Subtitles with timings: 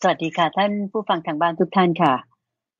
[0.00, 2.14] สวัสดีค่ะ ท่านผู้ฟังทางบ้านทุกท่านค่ะ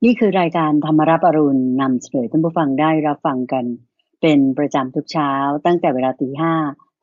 [0.04, 3.64] นี่คือรายการธรรมรับอรุณนำเสนอท่านผู้ฟังได้รับฟังกัน
[4.20, 5.32] เป็นประจำทุกเช้า
[5.66, 6.54] ตั้งแต่เวลาตีห้า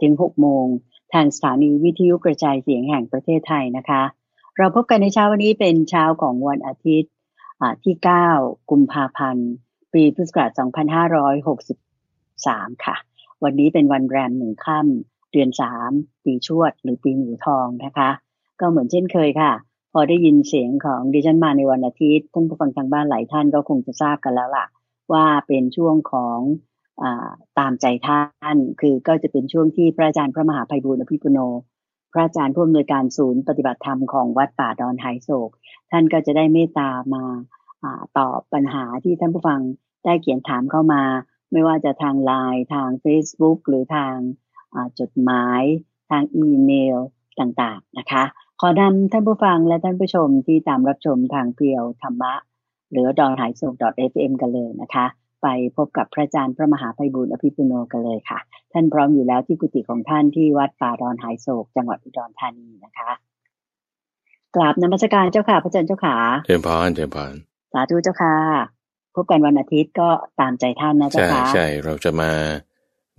[0.01, 0.65] ถึงหกโมง
[1.13, 4.03] ทางสถานีวิทยุกระจายเสียงแห่งประเทศไทยนะคะ
[4.57, 7.11] เราพบกันในเช้าวันนี้เป็นเช้าของวันอาทิตย์
[7.83, 7.95] ที่
[8.33, 9.49] 9 กุมภาพันธ์
[9.93, 10.49] ปีพุทธศักราช
[11.97, 12.95] 2563 ค่ะ
[13.43, 15.91] วันนี้เป็นวันแรมหนึ่งค่ำเดือนสาม
[16.23, 18.09] ปีชวด หรือปีหมูทองนะคะ
[18.59, 19.51] ก็เหมือนเช่นเคยค่ะ
[19.91, 24.65] พอได้ยินเสียงของดิฉันมาในวันอาทิตย์ท่านผู้ฟังทางบ้านหลายท่านก็คงจะทราบกันแล้วล่ะ
[25.13, 26.39] ว่าเป็นช่วงของ
[27.01, 27.05] อ
[27.59, 31.39] ตามใจท่าน คือก็จะเป็นช่วงที่พระอาจารย์พระมหาภัยบูรณ์อภิปุโน
[32.13, 35.49] พระอาจารย์ผู้อำนวยการศูนย์ปฏิบัติธรรมของวัดป่าดอนไฮโศก
[35.91, 37.23] ท่านก็จะได้เมตตามา
[38.17, 39.61] ตอบปัญหาที่ท่านผู้ฟัง
[40.05, 41.03] ได้เขียนถามเข้ามา
[41.51, 44.15] ไม่ว่าจะทางไลน์ทาง Facebook หรือทาง
[44.99, 45.61] จดหมาย
[46.11, 46.97] ทางอีเมล
[47.39, 48.23] ต่างๆนะคะ
[48.63, 52.33] ขอนำท่านผู้ฟังและท่านผู้ชมที่ตามรับชมทางเพียวธรรมะ
[52.91, 55.05] หรือดอนหายโศก .fm กันเลยนะคะ
[55.41, 58.39] ไปพบกับพระอาจารย์พระมหาไพบุญอภิปุโนกันเลยค่ะ
[58.73, 63.11] ท่านพร้อมอยู่แล้วที่กุฏิของท่านที่วัดป่าดอนหายโศก จังหวัดอุดรธานีนะคะ
[64.55, 67.33] กราบนมัสการเจ้าค่ะ พระอาจารย์เจ้าขาเจริญพรเจริญพร
[67.73, 68.35] สาธุเจ้าค่ะ
[69.15, 72.31] พบกันวันอาทิตย์ก็ตามใจท่านนะเจ้าค่ะใช่ใช่เราจะมา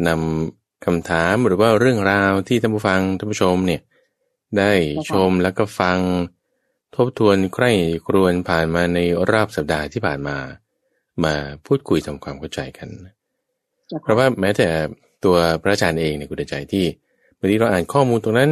[0.06, 3.82] นำคำถามหรือว่าเรื่องราวที่ท่านผู้ฟังท่านผู้ชมเนี่ย
[4.58, 4.72] ได้
[5.10, 5.98] ชมแล้วก็ฟัง
[6.96, 7.70] ทบทวนใคร่
[8.06, 8.98] ครวนผ่านมาใน
[9.30, 10.36] รอบสัปดาห์ที่ผ่านมา
[11.24, 11.34] มา
[11.66, 12.88] พูดคุยทำความเข้าใจกัน
[14.02, 14.68] เพราะว่าแม้แต่
[15.24, 16.84] ตัวพระอาจารย์เองเนี่ยคุณใจที่
[17.38, 18.50] บางทีเราอ่านข้อมูลตรงนั้น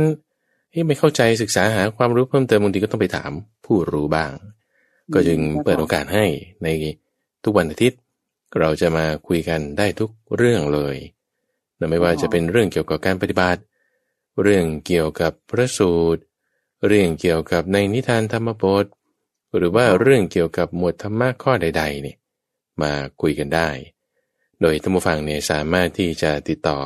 [0.89, 3.31] ไม่เข้าใจศึกษาหาความรู้เพิ่มเติมบางทีก็ต้องไปถาม
[3.67, 4.33] ผู้รู้บ้าง
[5.15, 6.25] ก็จึงเปิดโอกาสให้
[6.63, 6.69] ใน
[7.45, 7.99] ทุกวันอาทิตย์
[8.61, 10.97] เราจะมาคุยกันได้ทุกเรื่องเลย
[11.91, 13.61] ไม่ว่าจะเป็นเรื่องเกี่ยวกับการปฏิบัติ
[14.43, 16.23] เรื่องเกี่ยวกับพระสูตร
[16.87, 18.87] เรื่องเกี่ยวกับในนิทานธรรมบท
[19.57, 22.17] หรือว่าเรื่องเกี่ยวกับหมวดธรรมะข้อใดๆเนี่ย
[22.83, 23.69] มาคุยกันได้
[24.61, 26.79] โดยท่านผู้ฟังเนี่ยสามารถที่จะติดต่อ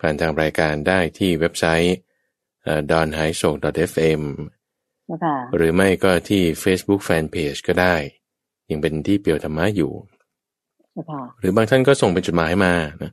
[0.00, 1.96] ผ่านทางรายการได้ที่เว็บไซต์
[2.90, 3.54] d o n h a i s o k
[3.90, 4.22] fm
[5.56, 7.96] หรือไม่ก็ที่ Facebook Fanpage ก็ได้
[8.70, 9.92] ยังเป็นที่เปียวธรรมะอยู่
[11.40, 13.12] หรือบางท่านก็ส่งเป็นจดหมายมานะ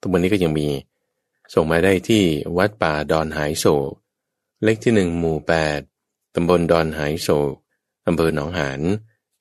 [0.00, 0.68] ทุกวันนี้ก็ยังมี
[1.54, 2.22] ส่งมาได้ที่
[2.58, 3.92] วัดป่าดอนหายโศก
[4.64, 5.80] เลขที่หนึ่งหมู่แปด
[6.34, 7.54] ตำบลดอนหายโศก
[8.06, 8.80] อำเภอหนองหาน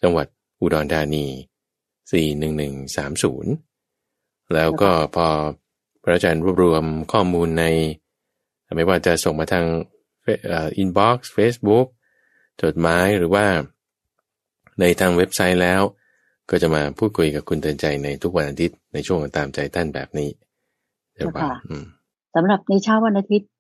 [0.02, 0.28] จังหวัด
[0.62, 1.26] อุดรธานี
[2.12, 3.52] สี่หนึ่งหนึ่งสามศูนย์
[4.54, 5.28] แล้วก็พอ
[6.04, 7.64] พระอาจารย์รวบรวมข้อมูลใน
[8.76, 9.66] ไม่ว่าจะส่งมาทาง
[10.78, 11.88] inbox เฟซบุ๊ก
[12.64, 13.46] จดหมายหรือว่า
[14.80, 15.82] ในทางเว็บไซต์แล้ว
[16.50, 20.30] ก็จะมาพูดคุยกับคุณเตือนใจในทุกวันอาทิตย์ในช่วงตามใจท่านแบบนี้
[21.16, 21.50] เจ้าค่ะ
[22.36, 23.52] สำหรับในเช้าวันอาทิตย์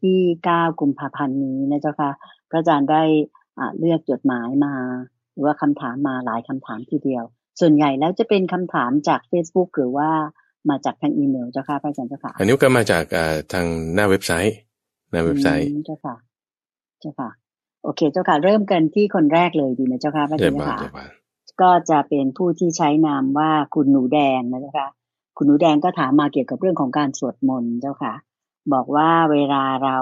[0.00, 2.10] ที่เก้ากุมภาพันธ์นี้นะเจ้าค่ะ
[2.50, 3.02] พระอาจารย์ได้
[3.78, 4.74] เลือกจดหมายมา
[5.32, 7.24] หรือว่าคำถามมาหลายคำถามทีเดียว
[7.60, 10.10] ส่วนใหญ่แล้วจะเป็นคำถามจาก Facebook หรือว่า
[10.70, 13.04] มาจากทางอีเมลเจ้าค่ะพระอาจารย์เจ้าค่ะ อันนี้ก็มาจาก
[13.52, 14.56] ทางหน้าเว็บไซต์
[15.10, 16.16] หน้าเว็บไซต์เจ้าค่ะ
[17.00, 17.30] เจ้าค่ะ
[17.84, 20.78] โอเคเจ้าค่ะ เริ่มกันที่คนแรกเลยดีไหมเจ้าค่ะพระอาจารย์ค่ะ
[21.62, 24.88] ก็จะเป็นผู้ที่ใช้นามว่าคุณหนูแดงนะเจ้าค่ะ
[25.36, 28.14] คุณหนูแดงก็ถามมาเกี่ยวกับเรื่องของการสวดมนต์เจ้าค่ะ
[28.72, 29.98] บอกว่าเวลาเรา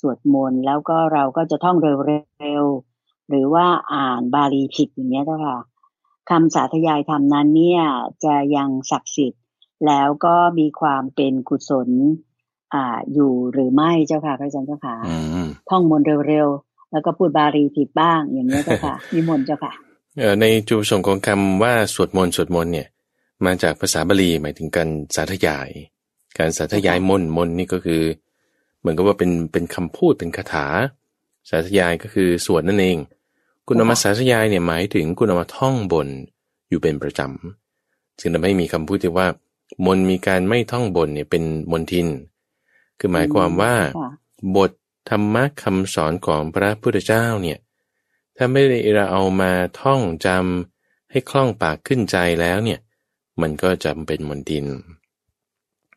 [0.00, 5.58] สวดมนต์แล้วก็เราก็จะท่องเร็วๆหรือว่าอ่านบาลีผิดอย่างเงี้ยเจ้าค่ะ
[6.30, 7.82] คำสาธยายธรรมนั้นเนี่ย
[8.24, 9.42] จะยังศักดิ์สิทธิ์
[9.86, 11.88] แล้วก็มีความเป็นกุศล
[12.74, 14.94] อ่าอยู่หรือไม่เจ้าค่ะพระอาจารย์เจ้าค่ะ
[15.70, 19.72] ท่องมนต์เร็วๆแล้วก็พูดบาลีผิดบ้างอย่างเงี้ยเจ้าค่ะมีมนต์เจ้าค่ะ
[20.40, 22.88] ในจุดประสงค์ของคำว่าสวดมนต์สวดมนต์เนี่ย
[23.46, 25.68] มาจากภาษาบาลีหมายถึงการสาธยาย
[26.38, 28.02] การสาธยายมนมนนี่ก็คือ
[28.80, 30.66] เหมือนกับว่าเป็นเป็นคำพูดเป็นคาถา
[31.50, 32.98] สาธยายก็คือสวดนั่นเอง
[33.66, 36.08] คุณเอามาสาธยายเนี่ยหมายถึงคุณเอามาท่องบน
[36.68, 39.28] อยู่เป็นประจำจึงทำให้มีคำพูดที่ว่า
[39.86, 42.08] มนมีการไม่ท่องบนเนี่ยเป็นมนทิน
[42.98, 43.74] คือหมายความว่า
[44.56, 44.70] บท
[45.08, 47.58] ธรรมะคำสอนของพระพุทธเจ้าเนี่ย
[48.36, 52.80] ถ้าไม่ได้เราเอามาท่องจำให้คล่องปากขึ้นใจแล้วเนี่ย
[53.40, 54.66] มันก็จำเป็นมนทิน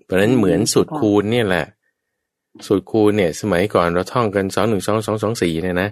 [0.03, 1.65] เพราะฉะนั้นเหมือนสูตรคูณเนี่ยแหละ
[2.67, 5.89] สูตรคูณเนี่ย สมัยก่อนเราท่องกันสองหนึ่งสองสองสองสี่เนี่ยนะ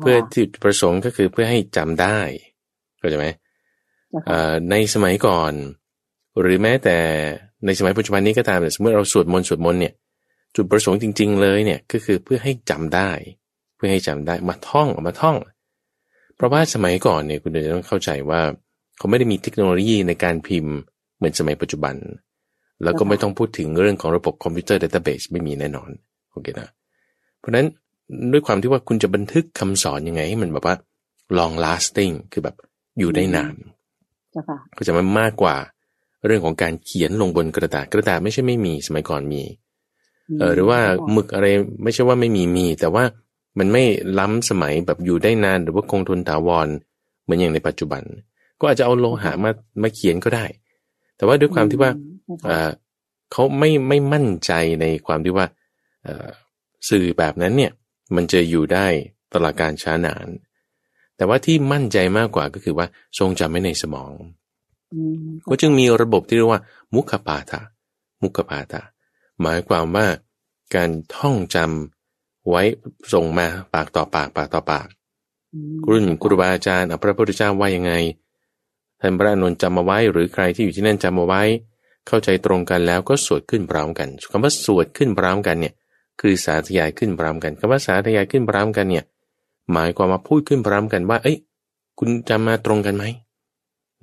[0.00, 2.18] เพื่อที่ประสงค์ก็คือเพื่อให้จำได้
[2.98, 3.26] เข้าใจไหม
[4.70, 5.52] ในสมัยก่อน
[6.40, 6.98] หรือแม้แต่
[7.66, 9.94] ในสมัยปัจจุบันนี้ก็ตามสมมติเราสวดมนต์สวดมนต์เนี่ย
[10.56, 13.10] จุดประสงค์จริง ๆ เลยเนี่ยก็คือเพื่อให้จำได้
[13.76, 15.36] เพื่อให้จำได้มาท่องมาท่อง
[16.34, 18.40] เพราะว่าสมัยก่อนเนี่ยคุณจะต้องเข้าใจว่า
[19.02, 20.74] เขาไม่ได้มีเทคโนโลยีในการพิมพ์
[21.16, 21.94] เหมือนสมัยปัจจุบัน
[22.82, 25.90] แล้วก็ไม่ต้องพูดถึงเรื่องของระบบคอมพิวเตอร์ database ไม่มีแน่นอน
[26.30, 26.68] โอเคนะ
[27.38, 27.66] เพราะฉะนั้น
[28.32, 30.76] ด้วยความที่ว่าคุณจะบันทึกคำสอนยังไงให้มันแบบว่า
[31.38, 32.56] long lasting คือแบบ
[32.98, 33.54] อยู่ได้นาน
[34.32, 35.56] เจ้าค่ะก็จะมันมากกว่า
[36.26, 39.42] เรื่องของการเขียนลงบนกระดาษกระดาษไม่ใช่ไม่มีสมัยก่อนมี
[40.38, 40.78] เออหรือว่า
[41.12, 41.46] หมึกอะไร
[41.82, 43.04] ไม่ใช่ว่าไม่มีมี แต่ว่า
[43.58, 43.82] มันไม่
[44.18, 46.68] ล้ำสมัยแบบอยู่ได้นานหรือว่าคงทนถาวร
[47.22, 48.02] เหมือนอย่างในปัจจุบัน
[48.62, 49.50] ก็อาจจะเอาโลหะมา
[49.82, 50.44] มาเขียนก็ได้
[51.16, 52.70] แต่ว่าด้วยความที่ว่าอืมเอ่อ
[53.32, 55.46] เขาไม่ไม่มั่นใจในความที่ว่า
[56.04, 56.28] เอ่อ
[56.88, 57.72] สื่อแบบนั้นเนี่ย
[58.14, 58.86] มันจะอยู่ได้
[59.32, 60.28] ตลอดการช้านาน
[61.16, 62.86] แต่ว่าที่มั่นใจมากกว่าก็คือว่า
[63.18, 64.12] ทรงจำไว้ในสมอง
[64.94, 66.62] อืมก็จึงมีระบบที่เรียกว่า
[66.94, 67.60] มุขปาฐะ
[68.22, 68.82] มุขปาฐะ
[69.42, 70.06] หมายความว่า
[70.74, 72.62] การท่องจำไว้
[73.12, 74.88] ส่งมาปากต่อปากปากต่อปาก
[75.54, 77.92] อืมรุ่นครูบาอาจารย์อะพระพุทธเจ้าว่ายังไง
[79.02, 81.42] ท่านพระอานนจำมาไว้ หรือใครที่อยู่ที่นั่นจำมาไว้
[82.06, 85.74] เข้าใจตรงกันแล้วก็สวดขึ้นพร้อมกันคำว่าสวดขึ้นพร้อมกันเนี่ย
[86.20, 89.04] คือสาธยายขึ้นพร้อมกันคำว่าสาธยายขึ้นพร้อมกันเนี่ย
[89.72, 91.36] หมายความว่าพูดขึ้นพร้อมกันว่า เอ้ย
[91.98, 93.04] คุณจำมาตรงกันไหม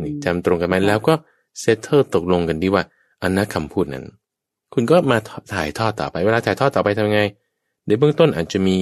[0.01, 1.13] นี่จำตรงกันไหมแล้วก็
[1.59, 2.83] เซตเตอร์ตกลงกันดีว่า
[3.23, 4.05] อันนั้นคำพูดนั้น
[4.73, 5.17] คุณก็มา
[5.53, 7.21] ถ่ายทอดต่อไป เวลาถ่ายทอดต่อไปทำไง
[7.85, 8.77] เดี๋ยวเบื้องต้นอาจจะมี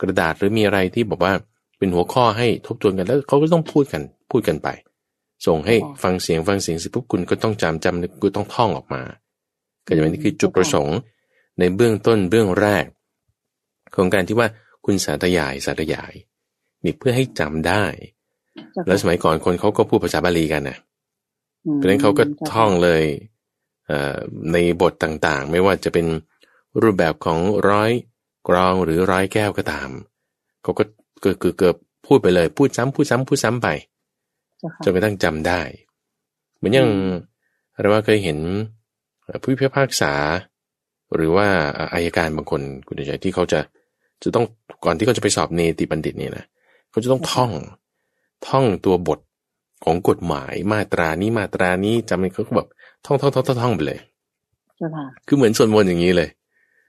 [0.00, 1.32] กระดาษหรือมีอะไรที่บอกว่า
[1.78, 4.68] เป็นหัวข้อให้ทบทวนกันแล้วเขาก็ต้องพูดกันพูดกันไป
[5.46, 9.02] ส่งให้ฟังเสียงฟังเสียงเสร็จปุ๊บคุณก็ต้องจำจำคุณต้องท่องออกมา
[9.86, 10.98] ก็จะเป็นนี่คือจุดประสงค์
[11.58, 12.84] ในเบื้องต้นเบื้องแรก
[13.94, 14.48] ของการที่ว่า
[14.84, 16.12] คุณสาธยายสาธยาย
[16.84, 17.84] นี่เพื่อให้จำได้
[18.72, 20.78] เจ้าค่ะแล้วสมัยก่อนคนเขาก็พูดภาษาบาลีกันนะ
[21.64, 23.02] อืมเพราะฉะนั้นเขาก็จ้ค่ะท่องเลย
[23.86, 24.16] เอ่อ
[24.52, 26.06] ในบทต่างๆ ไม่ว่าจะเป็น
[26.82, 27.38] รูปแบบของ
[27.70, 27.90] ร้อย
[28.48, 29.88] กรองหรือร้อยแก้วก็ตาม
[30.62, 30.84] เขาก็
[31.20, 31.76] เกือบเกือบ
[32.06, 35.60] พูดไปเลย พูดซ้ำพูดซ้ำพูดซ้ำไปเจ้าค่ะจนกระทั่งจำได้
[36.56, 37.12] เหมือนอย่างอืม
[37.80, 38.38] เราว่าเคยเห็น
[39.42, 40.12] ผู้พิพากษา
[41.14, 41.46] หรือว่า
[41.94, 43.60] อายการบางคนคุณใจที่เขาจะ
[44.22, 44.44] จะต้อง
[44.84, 46.44] ก่อนที่เขาจะไปสอบเนติบัณฑิตเนี่ยนะ
[46.90, 47.50] เขาจะต้องท่อง
[48.48, 49.20] ท่องตัวบท
[49.84, 52.68] ของกฎหมายมาตรานี้มาตรานี้จำเป็นเขาก็แบบ
[53.04, 54.00] ท่องท่องท่องท่องท่องไปเลย
[54.76, 56.28] เจ้าค่ะคือเหมือนสวดมนต์อย่างนี้เลย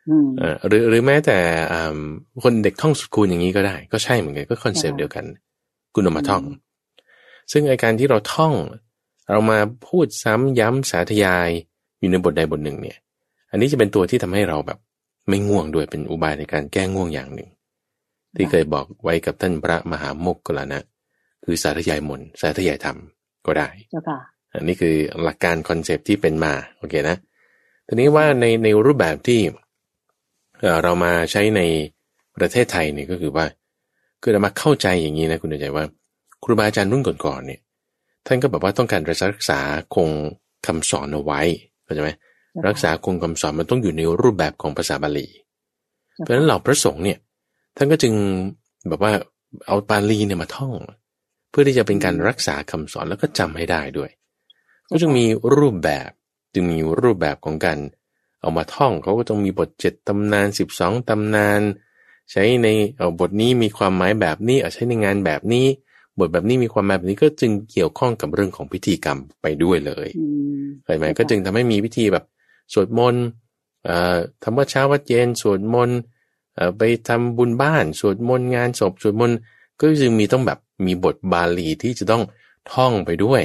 [0.09, 1.37] อืมเออหรือหรือแม้แต่
[1.73, 1.97] อ่า
[2.43, 5.25] คนเด็กท่องสูตรคูณอย่างนี้ก็ได้ ก็ใช่เหมือนกันก็คอนเซปต์ค่ะเดียวกัน
[5.93, 6.43] คุณเอามาท่อง
[7.51, 8.53] ซึ่งไอการที่เราท่อง
[9.29, 11.49] เรามาพูดซ้ำย้ำสาธยาย
[11.99, 12.97] อยู่ในบทใดบทหนึ่งเนี่ย
[13.51, 14.79] อันนี้จะเป็นตัวที่ทำให้เราแบบ
[15.29, 17.49] ไม่ง่วงด้วยเป็นอุบายในการแก้ง่วงอย่างหนึ่ง
[18.35, 20.79] ที่เคยบอกไว้กับท่านพระมหาโมกขลานะ
[21.43, 22.97] คือสาธยายมนต์สาธยายธรรม
[23.45, 24.19] ก็ได้เจ้าค่ะ
[24.53, 27.17] อันนี้คือหลักการคอนเซปต์ที่เป็นมาโอเคนะ
[27.87, 29.41] ทีนี้ว่าในในรูปแบบที่
[30.59, 31.61] เอ่อเรามาใช้ใน
[32.37, 33.45] ประเทศไทยเนี่ยก็คือว่า
[34.21, 35.85] คือเรามาเข้าใจอย่างนี้นะคุณใจว่า
[36.43, 37.61] ครูบาอาจารย์รุ่นก่อนๆเนี่ย
[38.25, 39.59] ท่านก็แบบว่าต้องการรักษา
[39.95, 40.09] คง
[40.67, 41.41] คำสอนเอาไว้
[41.83, 42.09] เข้าใจไหม
[42.67, 45.27] รักษาคงคำสอนมันต้องอยู่ในรูปแบบของภาษาบาลี
[46.13, 47.17] เพราะฉะนั้นเหล่าพระสงฆ์เนี่ย
[47.77, 48.13] ท่านก็จึง
[48.89, 49.13] แบบว่า
[49.67, 50.73] เอาบาลีเนี่ยมาท่อง
[51.49, 54.09] เพื่อที่จะเป็นการรักษาคำสอนแล้วก็จำให้ได้ด้วย
[54.89, 55.25] ก็จึงมี
[55.57, 56.09] รูปแบบ
[56.53, 57.77] จึงมีรูปแบบของการ
[58.41, 61.61] เอามาท่องเขาก็ต้องมีบทเจ็ดตำนานสิบสองตำนาน
[62.31, 62.67] ใช้ใน
[62.97, 65.65] เอาบทนี้มีความหมายแบบนี้เอาใช้ในงานแบบนี้
[66.19, 70.25] บทแบบนี้มีความหมายแบบนี้ก็จึงเกี่ยวข้องกับเรื่องของพิธีกรรมไปด้วยเลยอื
[70.61, 72.25] มเข้าใจไหมก็จึงทำให้มีพิธีแบบ
[72.73, 73.23] สวดมนต์
[73.85, 75.97] เอ่อทำวัดเช้าวัดเย็นสวดมนต์
[76.55, 79.37] เอ่อไปทำบุญบ้านสวดมนต์งานศพสวดมนต์
[79.79, 82.23] ก็จึงมีต้องแบบมีบทบาลีที่จะต้อง
[82.73, 83.41] ท่องไปด้วย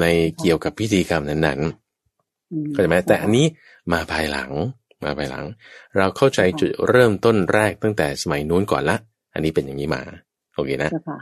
[0.00, 0.04] ใน
[0.38, 3.46] เกี่ยวกับพิธีกรรมนั้นๆอืมเข้าใจไหมแต่อันนี้
[3.92, 4.50] มาภายหลัง
[5.04, 5.44] มาภายหลัง
[5.96, 8.96] เราเข้าใจจุดเริ่มต้นแรกตั้งแต่สมัยนู้นก่อนละ
[9.34, 10.00] อันนี้เป็นอย่างนี้มา
[10.54, 11.18] โอเคนะเจ้าค่ะ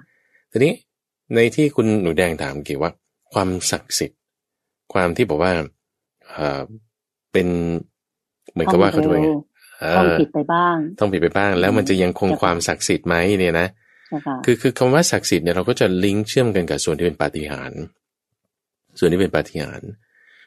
[0.57, 0.75] ทีนี้
[1.35, 2.91] ในที่คุณหนูแดงถามเกี่ยวว่า
[3.33, 4.21] ความศักดิ์สิทธิ์
[4.93, 5.53] ความที่บอกว่า
[6.31, 6.63] เอ่อ
[7.33, 7.49] เป็น
[8.53, 9.29] เหมือนกับว่าเขาจะว่าไง
[9.81, 13.69] เอต้องอผิดไปบ้าง ต้องผิดไปบ้าง แล้วมันจะยังคงความศักดิ์สิทธิ์ไหมเนี่ยนะ
[14.09, 17.81] เจ้าค่ะคือคือคำว่าศักดิ์สิทธิ์เนี่ยเราก็จะลิงก์เชื่อมกันกับส่วนที่เป็นปาฏิหาริย์
[18.99, 19.89] ส่วนที่เป็นปาฏิหาริย์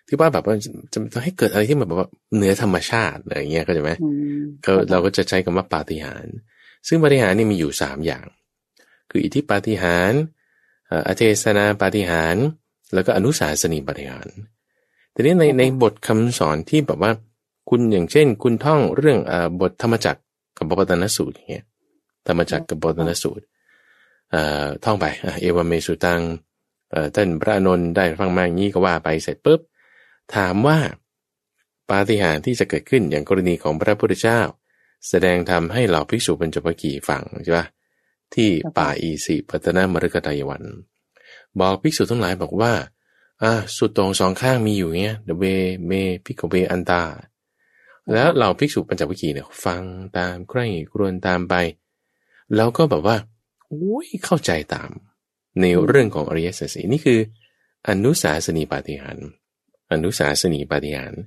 [0.08, 0.70] ที่ว่าแบบว่าจะ
[1.13, 6.36] จะให้เกิดอะไรที่มันแบบว่าเหนือธรรมชาติอะไรอย่างเงี้ยเข้าใจไหมอืมเขาเราก็จะใช้คำว่าปาฏิหาริย์
[6.88, 8.25] ซึ่งปาฏิหาริย์นี่มีอยู่สามอย่าง
[9.10, 10.22] คืออิทธิปาฏิหาริย์
[10.88, 12.46] เอ่ออเทศนาปาฏิหาริย์
[12.94, 14.36] แล้วก็อนุสาสนีปาฏิหาริย์
[15.13, 17.12] ทีนี้ในในบทคำสอนที่แบบว่า
[17.70, 20.22] คุณอย่างเช่น คุณท่องเรื่องเอ่อบทธรรมจักร
[20.58, 21.66] กับปปตนสูตรอย่างเงี้ย
[22.28, 23.44] ธรรมจักรกับปปตนสูตร
[24.32, 26.22] เอ่อท่องไปอะเอวเมสุตัง
[26.92, 29.60] เอ่อท่านพระอานนท์ได้ฟังมาอย่างนี้ก็ว่าไปเสร็จปุ๊บ
[30.36, 30.78] ถามว่า
[31.89, 34.39] ปาฏิหาริย์ที่จะเกิดขึ้นอย่างกรณีของพระพุทธเจ้า
[35.10, 37.66] แสดงธรรมให้เหล่าภิกษุปัญจวัคคีย์ฟังใช่ปะ
[38.36, 40.63] ที่ป่าอีสิปัตนามฤกตายวัน
[41.59, 42.74] บอกภิกษุทั้งหลายบอกว่า
[43.43, 45.43] อ่าสุดโต่งสองข้างมีอยู่เงี้ยเทว
[45.88, 45.91] เม
[46.25, 47.03] ภิกขเวอันตา
[48.13, 49.81] แล้วเราภิกษุปัญจวัคคีย์เนี่ยฟัง
[50.17, 51.53] ตามใคร่ครวญตามไป
[52.55, 53.17] แล้วก็แบบว่า
[53.71, 54.89] อุ้ยเข้าใจตาม
[55.62, 57.19] ในเรื่องของอริยสัจสีนี่คือ
[57.89, 59.27] อนุสาสนีปาฏิหารย์
[59.91, 61.21] อนุสาสนีปาฏิหารย์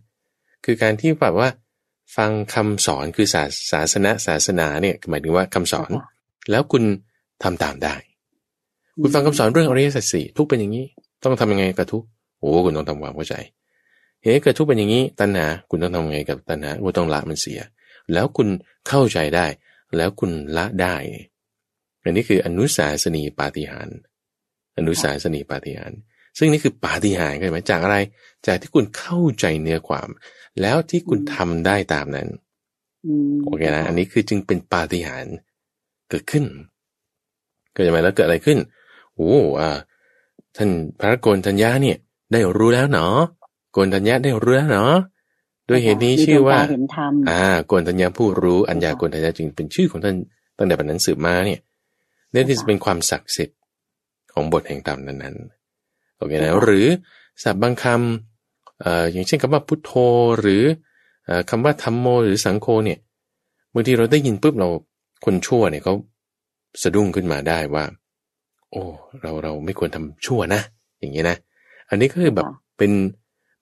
[0.64, 1.48] คือการที่แบบว่า
[2.16, 3.42] ฟังคำสอนคือศา
[3.72, 5.90] ศาสนาศาสนาเนี่ยหมายถึงว่าคำสอน
[6.50, 6.82] แล้วคุณ
[7.42, 7.94] ทำตามได้
[9.00, 10.86] คุณฟังคำสอนเรื่องอริยสัจสี่ทุกเป็นอย่างนี้
[11.24, 12.04] ต้องทำยังไงกับทุก
[12.38, 13.34] โอ้คุณต้องทำความเข้าใจ
[14.22, 17.60] เฮ้เกิดทุกเป็นอย่างนี้ตัณหาคุณต้องทำไงกับตัณหาคุณต้องละมันเสีย
[18.12, 18.48] แล้วคุณ
[18.88, 19.46] เข้าใจได้
[19.96, 20.94] แล้วคุณละได้
[22.02, 23.88] อันนี้คืออนุสาสนีปาฏิหาร
[24.78, 25.92] อนุสาสนีปาฏิหาร
[26.38, 27.96] ซึ่งนี่คือปาฏิหาริย์ใช่ไหมจากอะไร
[28.46, 30.08] จากที่คุณเข้าใจเนื้อความ
[30.60, 32.28] แล้วที่คุณทำได้ตามนั้น
[33.44, 35.34] โอเคนะ อันนี้คือจึงเป็นปาฏิหาริย์
[36.12, 36.44] เกิดขึ้น
[37.72, 38.58] เกิดมาแล้วเกิดอะไรขึ้น
[39.14, 39.70] โอ้อ่า
[40.56, 41.96] ท่านพระโกนทัญญาเนี่ย
[42.32, 43.16] ได้รู้แล้วเนาะ
[43.72, 44.94] โกนทัญญาได้รู้แล้วเนาะ
[45.68, 46.58] ด้วยเหตุนี้ชื่อว่า
[47.30, 50.16] อ่าโกนทัญญาผู้รู้อัญญาโกนทัญญาจึงเป็นชื่อของท่าน
[50.56, 51.60] ตั้งแต่ปัจนั้นสืบมาเนี่ย
[52.32, 53.58] นี่ที่จะเป็นความศักดิ์สิทธิ์
[54.32, 56.86] ของบทแห่งธรรมนั้นๆโอเคนะหรือ
[57.42, 59.92] สับบางคำเอ่ออย่างเช่นคำว่าพุทโธ
[60.40, 60.62] หรือ
[61.50, 62.98] คำว่าธรรมโมหรือสังโฆเนี่ย
[63.74, 64.68] บางทีเราได้ยินปุ๊บเรา
[65.24, 65.94] คนชั่วเนี่ยเขา
[66.82, 67.84] สะดุ้งขึ้นมาได้ว่า
[68.70, 68.82] โอ้
[69.22, 70.60] เราเราไม่ควรทำชั่วนะ
[70.98, 71.36] อย่างนี้นะ
[71.90, 72.46] อันนี้ก็คือแบบ
[72.78, 72.90] เป็น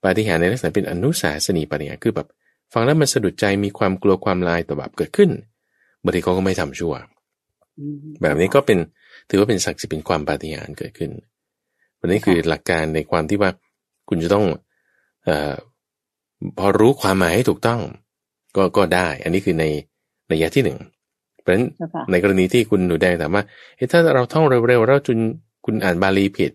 [0.03, 2.27] ปาฏิหาริย์ในลักษณะเป็นอนุสาสนีปาฏิหาริย์คือแบบ
[2.73, 5.29] ฟังแล้วมันสะดุดใจมีความกลัวความลายต่อบาปเกิดขึ้น
[6.03, 6.93] บางทีเขาก็ไม่ทำชั่ว
[8.21, 8.77] แบบนี้ก็เป็น
[9.29, 11.11] ถือว่าเป็นศักดิ์สิทธิ์เป็นความปาฏิหาริย์เกิดขึ้น
[11.99, 13.51] วันนี้คือหลักการในความที่ว่า
[14.09, 14.45] คุณจะต้อง
[15.27, 15.29] อ
[16.57, 17.81] พอรู้ความหมายให้ถูกต้อง
[18.55, 19.65] ก็ก็ได้ อันนี้คือใน
[20.31, 21.00] ระยะที่หนึ่งเพ
[21.51, 23.43] ราะฉะนั้นในกรณีที่คุณหนูแดงถามว่า
[23.77, 25.19] เฮ้ถ้าเราท่องเร็วๆแล้วจุน
[25.65, 26.51] คุณอ่านบาลีผิด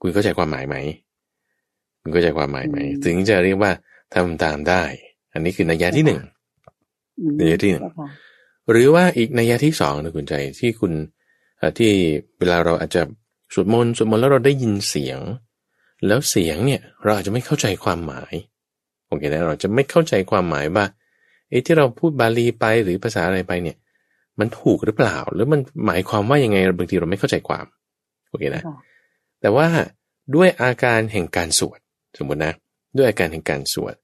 [0.00, 0.76] คุณเข้าใจความหมายไหม
[2.02, 3.72] คุณเข้าใจความหมายไหม ถึงจะเรียกว่า
[4.14, 4.82] ทำตามได้
[5.32, 6.20] อันนี้คือนัยยะที่หนึ่ง
[7.40, 7.84] นัยยะที่หนึ่ง
[8.70, 10.92] หรือว่าอีกนัยยะที่สองนะคุณใจที่คุณ
[11.78, 11.90] ที่
[12.38, 13.02] เวลาเราอาจจะ
[13.54, 15.18] สวดมนต์สวดมนต์แล้วเราได้ยินเสียง
[16.06, 18.34] แล้วเสียงเนี่ย เราอาจจะไม่เข้าใจความหมาย
[19.06, 20.84] โอเคนะเราจะไม่เข้าใจความหมายว่า
[21.48, 23.76] เอ้ที่เราพูดบาลีไปหรือภาษาอะไรไปเนี่ย
[24.40, 27.66] มันถูกหรือเปล่า หรือมันหมายความว่ายังไงบางทีเราไม่เข้าใจความ
[28.28, 28.62] โอเคนะ
[29.40, 29.66] แต่ว่า
[30.34, 31.78] ด้วยอาการแห่งการสวด
[32.18, 32.52] สมมตินะ
[32.96, 33.94] ด้วยอาการแห่งการสวด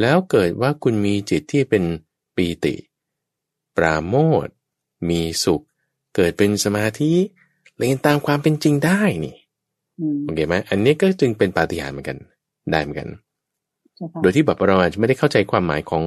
[0.00, 1.84] แล้วเกิดว่าคุณมีจิตที่เป็น
[2.36, 2.74] ปีติ
[3.76, 4.14] ปราโม
[4.46, 4.48] ท
[5.08, 5.62] มีสุข
[6.16, 7.12] เกิดเป็นสมาธิ
[7.76, 9.36] เรียนตามความเป็นจริงได้นี่
[10.24, 12.18] โอเคไหมอันนี้ก็จึงเป็นปาฏิหาริย์เหมือนกัน
[12.70, 13.08] ได้เหมือนกัน
[14.22, 16.02] โดยที่แบบเราอาจจะไม่ได้เข้าใจความหมายของ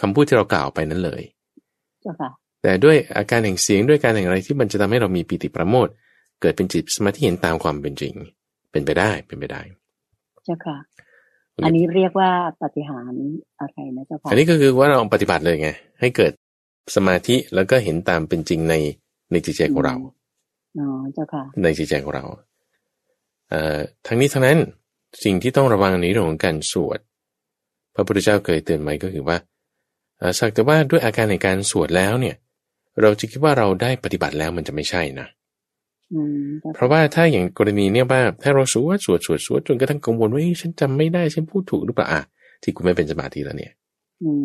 [0.00, 1.22] คำพูดที่เรากล่าวไปนั้นเลย
[2.62, 5.88] แต่ด้วยอาการแห่งเสียงด้วยการแห่งอะไรที่มันจะทำให้เรามีปีติประโมท
[6.40, 8.14] เกิดเป็นจิตสมาธิเห็นตามความเป็นจริง
[8.70, 9.60] เป็นไปได้เป็นไปได้
[10.44, 10.76] เจ้าค่ะ
[11.64, 12.30] อันนี้เรียกว่า
[12.62, 13.12] ปฏิหาร
[13.58, 16.32] อะไรนะเจ้าค่ะอันนี้ก็คือว่าเราปฏิบัติเลยไง ให้เกิด
[16.96, 18.74] สมาธิแล้วก็เห็นตามเป็นจริงใน
[19.32, 19.96] ในจิตใจของเรา
[20.78, 22.24] อ๋อเจ้าค่ะ ในจิตใจของเรา
[23.48, 24.58] เอ่อทั้งนี้ทั้งนั้น
[25.24, 27.00] สิ่งที่ต้องระวังในเรื่องของการสวด
[27.94, 29.36] พระพุทธเจ้าเคยเตือนไว้ก็คือว่า
[30.38, 32.36] สักแต่ว่าด้วยอาการในการสวดแล้วเนี่ย
[33.00, 35.26] เราจะคิดว่าเราได้ปฏิบัติแล้วมันจะไม่ใช่นะ
[36.74, 42.22] เพราะว่าถ้าอย่างกรณีเนี่ยว่าถ้าเราสวดสวดสวดสวดจนกระทั่งกังวลว่าฉันจำไม่ได้ฉันพูดถูกหรือเปล่าอะ
[42.62, 43.72] ที่คุณไม่เป็นสมาธิแล้วเนี่ย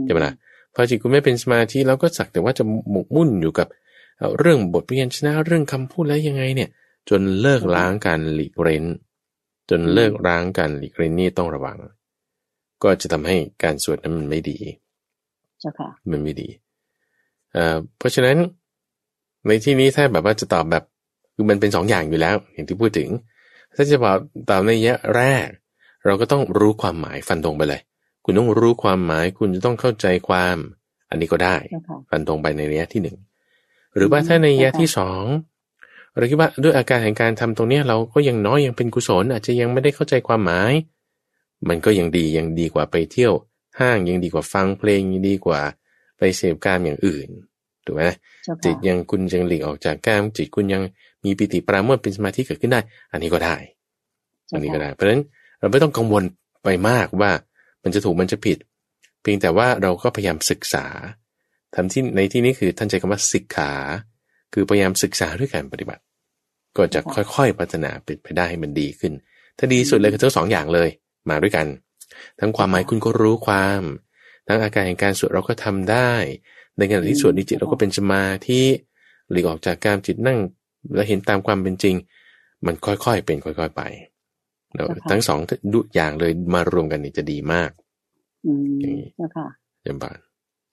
[0.06, 0.34] ใช่ไหมล่ะ
[0.74, 3.68] พอจิตคุณไม่เป็นสมาธิแล้วก็สักแต่ว่าจะหมกมุ่นอยู่กับ
[4.40, 6.70] เรื่องบทเรียนชนะเรื่องคำพูดแล้วยังไงเนี่ย
[7.10, 8.86] จนเลิกล้างการหลีกเร้น
[9.70, 11.78] จนเลิกล้างการหลีกเร้นนี่ต้องระวัง
[12.84, 14.58] ก็จะทำให้การสวดนั้นมันไม่ดี
[15.60, 16.48] เจ้าค่ะมันไม่ดี
[17.58, 18.38] เอ่อเพราะฉะนั้น
[19.48, 20.84] ในที่นี้ถ้าแบบว่าจะตอบแบบ
[21.34, 23.10] คือมันเป็นสองอย่างอยู่แล้ว อย่างที่พูดถึง
[23.76, 24.18] ถ้าจะบอก
[24.50, 25.48] ตามในยะแรก
[26.06, 27.82] เราก็ต้องรู้ความหมายฟันตรงไปเลย
[28.24, 30.58] คุณต้องรู้ความหมายคุณจะต้องเข้าใจความ
[31.10, 31.56] อันนี้ก็ได้
[32.10, 33.18] ฟันตรงไปในระยะที่หนึ่ง
[33.96, 35.24] หรือว่าถ้าในระยะที่สอง
[36.18, 40.74] เราคิดว่าด้วยอาการแห่งการทำตรงนี้เราก็ยังน้อยยังเป็นกุศล อาจจะยังไม่ได้เข้าใจความหมาย
[41.70, 43.34] มันก็ยังดียังดีกว่าไปเที่ยว
[43.80, 45.62] ห้างยังดีกว่าฟังเพลงยังดีกว่า
[46.18, 47.28] ไปเสพการอย่างอื่น
[47.88, 48.06] ถูกไหม
[48.66, 50.82] จิตยังคุณยังหลีกออกจากการจิตคุณยัง
[51.26, 53.56] มีปิติปราโมทเป็นสมาธิเกิดขึ้นได้ อันนี้ก็ได้
[54.54, 55.22] อันนี้ก็ได้ เพราะฉะนั้น
[55.60, 56.24] เราไม่ต้องกังวล
[56.64, 57.32] ไปมากว่า
[57.84, 58.58] มันจะถูกมันจะผิด
[59.22, 60.86] เพียงแต่ว่าเราก็พยายามศึกษา
[61.76, 63.72] ทำที่ในที่นี้คือท่านใช้คำว่าศึกษา
[64.54, 66.02] คือพยายามศึกษาด้วยการปฏิบัติ
[66.78, 69.14] ก็จะค่อยๆพัฒนาเป็นไปได้ให้มันดีขึ้น
[69.58, 70.90] ถ้าดีสุดเลยคือทั้งสองอย่างเลย
[71.30, 71.68] มาด้วยกัน
[72.40, 73.82] ทั้งความหมายคุณก็รู้ความ
[74.48, 76.12] ทั้งอาการแห่งการสวดเราก็ทำได้
[76.78, 78.62] ในขณะที่สวดในจิตเราก็เป็นสมาธิ
[79.32, 80.40] หลีกออกจากการจิตนั่ง
[80.96, 81.96] แล้วเห็นตามความเป็นจริง
[82.66, 83.82] มันค่อยๆเป็นค่อย ๆไป
[84.76, 85.40] เราทั้งสอง
[85.74, 87.72] ดุอย่างเลยมารวมกันนี่จะดีมาก
[88.46, 89.48] อืมเจ้าค่ะ
[89.86, 90.18] จำบาน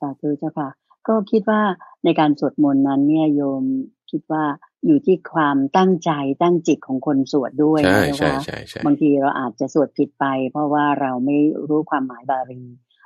[0.09, 0.69] าธุเจ้าค่ะ
[1.09, 1.63] ก็คิดว่า
[2.05, 3.65] ในการสวดมนต์นั้น เนี่ยโยม
[4.11, 4.45] คิดว่า
[4.87, 6.11] อยู่ที่ความตั้งใจ
[6.43, 11.37] ตั้งจิตของคนสวดด้วยใช่นะใช่คะใช่ใช่บางทีเราอาจจะสวดผิดไป เพราะว่าเราไม่
[11.69, 12.63] รู้ความหมายบาลี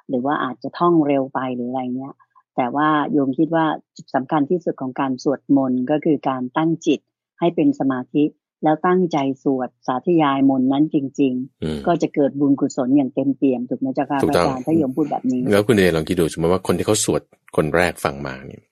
[0.08, 2.14] หรือว่าอาจจะท่องเร็วไปหรืออะไรเนี้ย
[2.58, 7.00] แต่ว่าโยมคิดว่าจุดสำคัญที่สุดของการสวดมนต์ก็คือการตั้งจิต
[7.40, 8.24] ให้เป็นสมาธิ
[8.64, 17.22] แล้วตั้งใจสวดสาธยายมนต์นั้นจริงอืมๆก็จะเกิดบุญกุศลอย่างเต็มเปี่ยมถูกไหมเจ้าค่ะถูพกระต้องอาจารย์ถ้าโยมพูดแบบนี้ แล้วคุณเดชลองคิดดูสมมติว่าคนที่เขาสวด
[17.56, 18.62] คนแรกฟังมาเนี่ย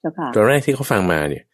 [0.00, 1.44] เจ้าค่ะตอนแรกที่เขาฟังมาเนี่ย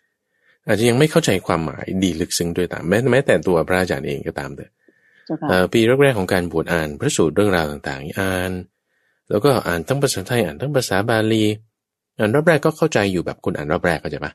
[0.67, 4.71] อาจจะยังไม่เข้าใจความหมายดีลึกซึ้งด้วยตามแม้แม้แต่ตัวพระอาจารย์เองก็ตามเถอะ
[5.27, 8.53] เจ้าค่ะเอ่อปีแรกๆของการบวชอ่านพระสูตรเรื่องราวต่างๆ อ่าน
[9.31, 11.45] แล้วก็อ่านทั้งภาษาไทยอ่านทั้งภาษาบาลี
[12.19, 14.33] อ่านรอบแรกก็เข้าใจอยู่แบบคนอ่านรอบแรกเข้าใจปะ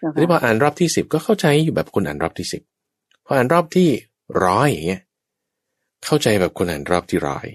[0.00, 2.62] เจ้าทีนี้พอค่ะอ่านรอบที่สิบก็เข้าใจอยู่แบบคนอ่านรอบที่สิบ
[3.24, 3.88] พออ่านรอบที่
[4.44, 5.02] ร้อยอย่างเงี้ย
[6.04, 7.46] เข้าใจแบบคนอ่านรอบที่ร้อย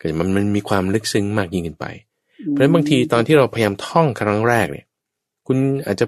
[0.00, 1.86] ก็มันมันมีความลึกซึ้งมากยิ่งขึ้นไป
[2.50, 4.86] เพราะฉะนั้นบางทีตอนที่เราพยายามท่องครั้งแรกเนี่ย
[5.46, 6.06] คุณอาจจะ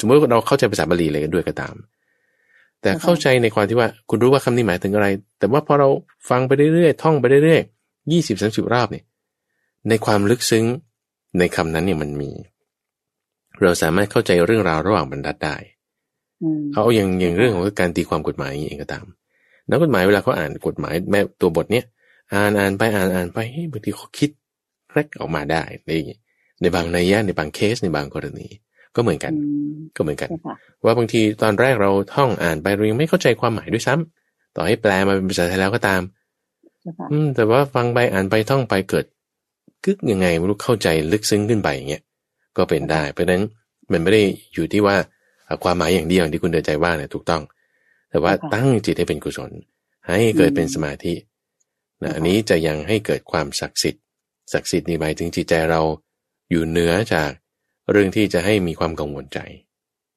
[0.00, 1.74] สมมติว่าเราเข้าใจภาษาบาลีอะไรกันด้วยก็ตาม
[2.82, 5.06] แต่เข้าใจในความที่ว่า คุณรู้ว่าคำนี้หมายถึงอะไร
[5.38, 5.88] แต่ว่าพอเรา
[6.28, 9.04] ฟังไปเรื่อยๆท่องไปเรื่อยๆยี่สิบสามสิบรอบเนี่ย
[9.88, 10.64] ในความลึกซึ้ง
[11.38, 12.30] ในคำนั้นเนี่ยมันมี
[13.62, 15.56] เราสามารถเข้าใจเรื่องราวระหว่างบรรทัดได้
[16.42, 19.04] อืมเอาอย่างอย่างเรื่องของการตีความกฎหมายอย่างนี้เองก็ตาม
[19.70, 21.84] นักกฎหมายเวลาเขาอ่านกฎหมายแม่ตัวบทเนี้ย
[22.32, 24.30] อ่านอ่านไปอ่านอ่านไปเฮ้ยบางทีเขาคิด
[24.92, 25.92] แรกออกมาได้ใน
[26.60, 28.48] ในบางนัยยะในบางเคสในบางกรณี
[28.96, 36.02] ก็เหมือนกันอืมก็เหมือนกันเจ้าค่ะว่าบางทีตอนแรกเราท่องอ่านไปเรายังไม่เข้าใจความหมายด้วยซ้ำต่อให้แปลมาเป็นภาษาไทยแล้วก็ตาม
[36.82, 39.04] เจ้าค่ะอืมแต่ว่าฟังไปอ่านไปท่องไปเกิด
[39.84, 42.02] กึกยังไงไม่รู้เข้าใจลึกซึ้งขึ้นไปอย่างเงี้ย
[42.56, 43.42] ก็เป็นได้ เพราะฉะนั้น
[43.92, 44.22] มันไม่ได้
[44.54, 44.96] อยู่ที่ว่า
[45.48, 47.42] อะความหมายอย่างเดียวอย่างที่คุณเดินใจว่าเนี่ยถูกต้อง
[48.10, 49.52] แต่ว่าตั้งจิตให้เป็นกุศล
[50.08, 51.14] ให้เกิดเป็นสมาธิ
[52.02, 54.02] นะอันนี้จะยังให้เกิดความศักดิ์สิทธิ์
[54.52, 55.80] ศักดิ์สิทธิ์นี่หมายถึงจิตใจเรา
[56.50, 57.30] อยู่เหนือจาก
[57.90, 59.38] เรื่องที่จะให้มีความกังวลใจ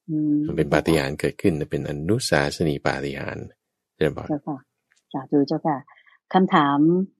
[0.10, 3.46] อืมมันเป็นปาฏิหาริย์เกิดขึ้นเป็นอนุสาสนีปาฏิหาริย์
[4.00, 4.58] เรียบร้อยเจ้าค่ะ
[5.14, 5.78] สาธุเจ้าค่ะ
[6.34, 6.78] คำถาม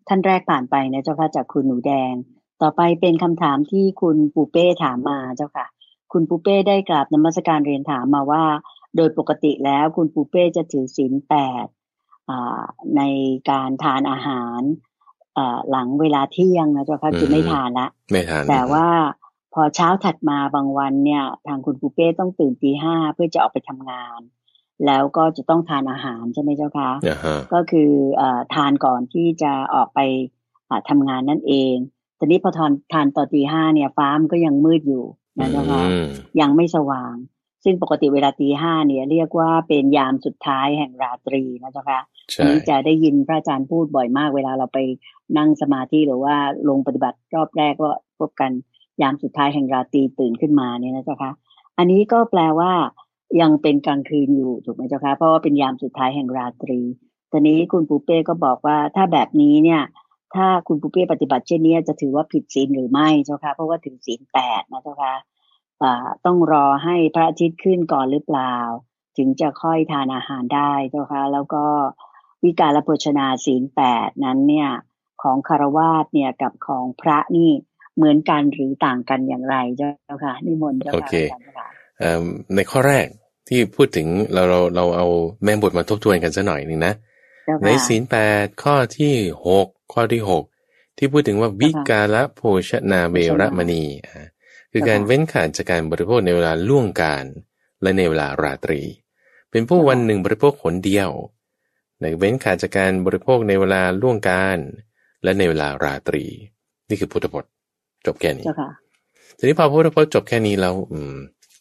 [0.08, 2.14] ท่านแรกผ่านไปนะเจ้าค่ะจากคุณหนูแดง
[2.62, 5.68] ต่อไปเป็นคำถามที่คุณปูเป้ถามมาเจ้าค่ะ
[6.12, 8.44] คุณปูเป้ได้กราบนมัสการเรียนถามมาว่า
[8.96, 11.68] โดยปกติแล้วคุณปูเป้จะถือศีลแปด
[12.30, 12.62] อ่า
[12.98, 13.02] ใน
[13.50, 14.62] การทานอาหาร
[15.38, 18.88] อ่าหลังเวลาเที่ยงนะเจ้าค่ะคือไม่ทานละไม่ทานแต่ว่า
[19.54, 24.20] พอเช้าถัดมาบางวันเนี่ย ทางคุณปูเป้ต้องตื่นตีห้าเพื่อจะออกไปทำงาน
[24.86, 30.00] แล้วก็จะต้องทานอาหารใช่ไหมเจ้าคะอ่าฮะก็คือเอ่อทานก่อนที่จะออกไป
[30.70, 31.76] อ่าทำงานนั่นเอง
[32.20, 35.04] ตอนนี้พอทานทานตอนตีห้าเนี่ยฟ้ามนก็ยังมืดอยู่
[35.40, 36.06] นะเจ้าคะอืม
[36.40, 37.14] ยังไม่สว่าง
[37.64, 42.02] ซึ่งปกติเวลาตีห้าเนี่ย เรียกว่าเป็นยามสุดท้ายแห่งราตรีนะเจ้าคะ
[42.38, 44.80] อันใช่นี้จะได้ยินพระอาจารย์พูดบ่อยมาก เวลาเราไป
[45.38, 46.36] นั่งสมาธิหรือว่า
[46.70, 48.52] ลงปฏิบัติรอบแรกก็พบกัน
[49.02, 51.32] ยามสุดท้ายแห่งราตรีตื่นขึ้นมาเนี่ยนะเจ้าคะ
[51.78, 52.72] อันนี้ก็แปลว่า
[53.42, 56.80] ยังเป็นกลางคืนอยู่ถูกไหมเจ้าคะเพราะว่าเป็นยามสุดท้ายแห่งราตรี
[57.32, 59.82] ตอนนี้คุณปูเป้ก็บอกว่าถ้าแบบนี้เนี่ย
[60.38, 65.16] ถ้าคุณปูเป้ปฏิบัติเช่นนี้จะถือว่าผิดศีลหรือไม่เจ้าคะเพราะว่าถึงศีลแปดนะเจ้าคะ
[65.84, 65.94] อ่า
[66.26, 68.56] ต้องรอให้พระอาทิตย์ขึ้นก่อนหรือเปล่า
[69.18, 71.64] ถึงจะค่อยทานอาหารได้เจ้าคะแล้วก็
[72.44, 74.70] วิการโภชนาศีลแปดนั้นเนี่ย
[75.24, 77.50] ของคารวาสเนี่ยกับของพระนี่
[77.96, 81.68] เหมือนกันหรือต่างกันอย่างไรเจ้าค่ะนิมนต์เจ้าโอค่ะเคอาจารย์ค่ะ
[82.00, 82.24] เอ่อ
[82.56, 83.08] ในข้อแรก
[83.50, 85.08] ที่พูดถึงเราเราเราเอา
[85.44, 86.94] แม่บทมาทบทวนกันสักหน่อยหนึ่งนะ
[87.46, 89.14] เจ้าในค่ะศีลแปดข้อที่
[89.48, 90.44] หก ข้อที่หก
[90.98, 94.26] ที่พูดถึงว่าวิกาละโภชนาเวรมณีอ่า
[94.72, 97.26] คือการเว้นขาดจากการบริโภคในเวลาล่วงการ
[97.82, 98.82] และในเวลาราตรี
[99.52, 101.10] เป็นผู้วันหนึ่งบริโภคหนเดียว
[102.02, 104.58] ในเว้นขาดจากการบริโภคในเวลาล่วงการ
[105.24, 106.24] และในเวลาราตรี
[106.90, 107.52] นี่คือพุทธพจน์
[108.06, 108.70] จบแค่นี้เจ้าค่ะ
[109.38, 111.16] ทีนี้พอพุทธพจน์จบแค่นี้แล้วอืม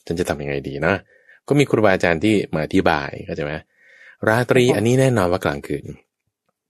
[0.07, 0.95] ฉันจะทำยังไงดีนะ
[1.49, 3.53] ก็มีครูบาอาจารย์ที่มาอธิบายเข้าใจไหม
[4.29, 5.85] ราตรีค่ะอันนี้แน่นอนว่ากลางคืน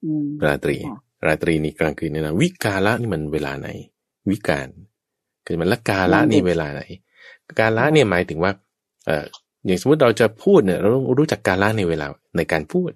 [0.05, 3.69] อืมราตรีค่ะ ราตรีนี่กลางคืนแน่นอนวิกาละนี่มันเวลาไหน
[4.31, 4.69] วิการ
[5.47, 6.83] คือมันละกาละนี่เวลาไหน
[7.59, 8.53] กาละเนี่ยหมายถึงว่า
[9.07, 9.25] เอ่อ
[9.67, 12.07] อย่างสมมติเราจะพูดเนี่ย เราต้องรู้จักกาละในเวลา
[12.37, 12.91] ในการพูด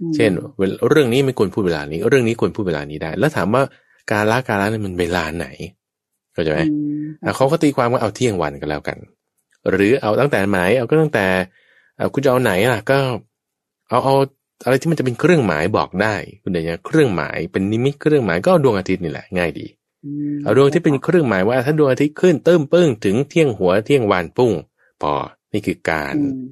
[0.00, 3.62] อืมเช่นเวลเรื่องนี้ไม่ควรพูดเวลานี้ เรื่องนี้ควรพูดเวลานี้ได้ แล้วถามว่า
[4.10, 5.46] กาละกาละนี่มันเวลาไหน
[6.32, 8.98] เข้าใจไหมอืมอะเขาก็ตีความว่าเอาเที่ยงวันก็แล้วกัน
[9.70, 11.26] หรือเอาตั้งแต่ไหนเอาก็ตั้งแต่
[11.96, 12.98] เอ่อคุณจะเอาไหนล่ะ ก็
[13.88, 14.14] เอาเอา
[14.64, 19.66] อะไรที่มันจะเป็นเครื่องหมายบอกได้คุณเดียนเครื่องหมายเป็นนิมิตเครื่องหมายก็เอาดวงอาทิตย์นี่แหละง่ายดี
[20.34, 24.52] มเอาดวงที่เป็นเครื่องหมายว่าถ้าดวงอาทิตย์ขึ้นเติมปึ้งถึงเที่ยงหัวเที่ยงวานปุ้ง
[25.02, 25.12] พอ
[25.52, 26.48] นี่คือการอืม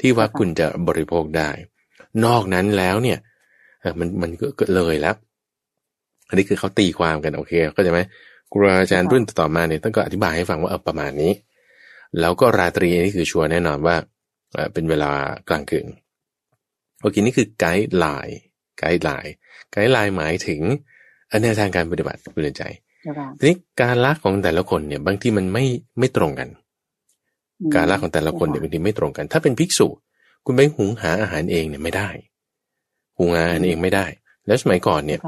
[0.00, 1.50] ที่ว่าค่ะคุณจะบริโภคได้
[2.24, 3.18] นอกนั้นแล้วเนี่ย
[3.80, 5.16] เอ่อมันมันก็ก็เลยแล้ว
[6.28, 8.00] อันนี้คือเขาตีความกันโอเคเข้าใจไหม
[8.52, 11.32] ครูอาจารย์รุ่นต่อมาเนี่ยท่านก็อธิบายให้ฟังว่าเออประมาณนี้
[12.20, 13.96] แล้วก็ราตรีนี่คือชัวร์แน่นอนว่า
[14.72, 15.10] เป็นเวลา
[15.48, 15.86] กลางคืน
[17.00, 20.60] โอเคนี่คือ guideline guideline guideline หมายถึง
[21.42, 22.62] แนวทางการปฏิบัติคุณใจ
[23.38, 25.64] ทีนี้การละของแต่ละคนเนี่ยบางที่มันไม่
[25.98, 26.48] ไม่ตรงกัน
[27.74, 29.88] การละของแต่ละคนเนี่ยบางทีไม่ตรงกัน ถ้าเป็นภิกษุ
[30.44, 32.08] คุณไปหุงหาอาหารเองเนี่ยไม่ได้
[33.18, 34.06] หุงหาอาหารเองไม่ได้
[34.46, 35.20] แล้วสมัยก่อนเนี่ย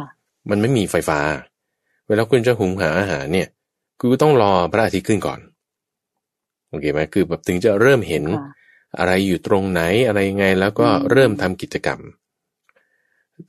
[0.51, 1.21] มันไม่มีไฟฟ้า
[2.09, 3.49] เวลาคุณจะหุงหาอาหารเนี่ย
[3.99, 5.41] คุณก็ต้องรอพระอาทิตย์ขึ้นก่อน
[6.71, 8.25] โอเคไหมคือแบบถึงจะเริ่มเห็น
[8.99, 12.01] อะไรอยู่ตรงไหนอะไรยังไง แล้วก็เริ่มทำกิจกรรม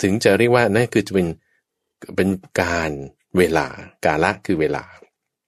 [0.02, 1.28] ถึงจะเรียกว่านั่นคือจะเป็น
[2.16, 2.30] เป็น
[2.62, 2.92] การ
[3.38, 3.68] เวลา
[4.06, 4.84] กาละคือเวลา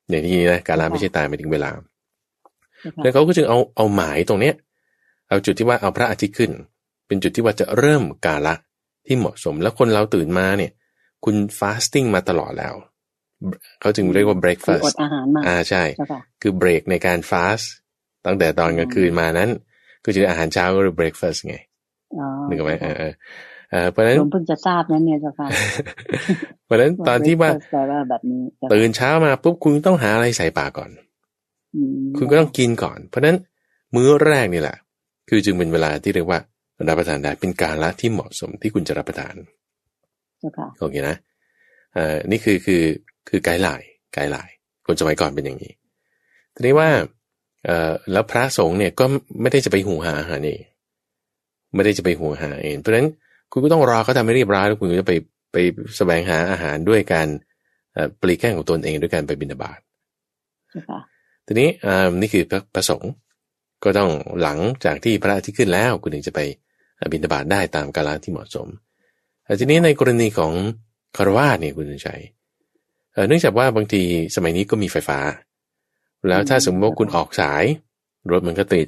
[0.09, 1.69] อย่างนี้นะกาละไม่ใช่ตายหมายถึงเวลา
[3.03, 4.55] แล้วเขาก็จึงเอาเอาหมายตรงเนี้ย
[5.29, 6.51] เอาจุดที่ว่าเอาพระอาทิตย์ขึ้น
[7.07, 8.53] เป็นจุดที่ว่าจะเริ่มกาละ
[9.05, 10.71] ที่เหมาะสม แล้วคนเราตื่นมาเนี่ย
[11.25, 12.75] คุณฟาสติ้งมาตลอดแล้ว
[13.79, 15.83] เขาจึงเรียกว่า breakfast อดอาหารมาอ่าใช่
[16.41, 17.61] คือเบรกในการฟาส
[18.25, 19.49] ตั้งแต่ตอนกลางคืนมานั้น
[20.05, 21.57] ก็จะอาหารเช้าก็เรียก breakfast ไง
[22.49, 22.95] นึกไหมเออ
[23.71, 25.47] เออเพราะนั้นผมเพิ่งจะทราบนั้นเนี่ยเจ้าค่ะ
[26.65, 27.49] เพราะนั้นตอนที่ว่า
[28.09, 28.41] แบบนี้
[28.73, 30.91] ตื่นเช้ามาปุ๊บคุณต้องหาอะไรใส่ปากก่อน
[32.17, 33.37] คุณก็ต้องกินก่อน เพราะนั้น
[33.95, 34.77] มื้อแรกนี่แหละ
[35.29, 36.39] คือจึงเป็นเวลาที่เรียกว่า
[36.87, 39.35] รับประทานได้เป็นการละที่เหมาะสมที่คุณจะรับประทาน
[40.79, 41.15] โอเคนะ
[41.93, 42.83] เอ่อนี่คือคือ
[43.29, 44.53] คือไกด์ไลน์ไกด์ไลน์
[44.85, 45.73] คนสมัยก่อนเป็นอย่างนี้
[46.55, 46.89] ทีนี้ว่า
[47.65, 49.05] เอ่อแล้วพระสงฆ์เนี่ยก็
[49.41, 50.61] ไม่ได้จะไปหูหาอาหารเอง
[51.75, 53.07] ไม่ได้จะไปหูหาเอง เพราะฉะนั้น
[53.51, 55.13] คุณก็ต้องรอเขาทำให้เรียบร้อยแล้วคุณก็จะไป
[55.53, 55.57] ไป
[55.97, 57.27] แสวงหาอาหารด้วยการ
[58.21, 59.79] ปลีกแก้งของตนเองด้วยการไปบิณฑบาต
[61.47, 61.69] ทีนี้
[62.21, 63.11] นี่คือพระประสงค์
[63.83, 66.39] ก็ต้องหลังจากที่พระอาทิตย์ขึ้นแล้ว คุณถึงจะไป
[67.11, 68.67] บิณฑบาตได้ตามกาลที่เหมาะสม
[69.59, 70.53] ทีนี้ในกรณีของ
[71.17, 72.09] คารวาสเนี่ยคุณใจ
[73.27, 74.01] เนื่องจากว่าบางที
[74.35, 75.19] สมัยนี้ก็มีไฟฟ้า
[76.27, 77.63] แล้วถ้าสมมติว่าคุณออกสาย
[78.31, 78.87] รถมันก็ติด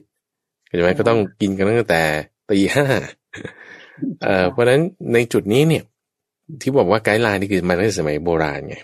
[0.67, 2.03] ใช่ไหมก็ต้องกินกันตั้งแต่
[2.49, 2.85] ตีห้า
[4.51, 4.81] เพราะฉะนั้น
[5.13, 5.83] ในจุดนี้เนี่ย
[6.61, 8.77] ที่บอกว่าไกด์ไลน์นี่คือมาตั้งแต่สมัยโบราณไง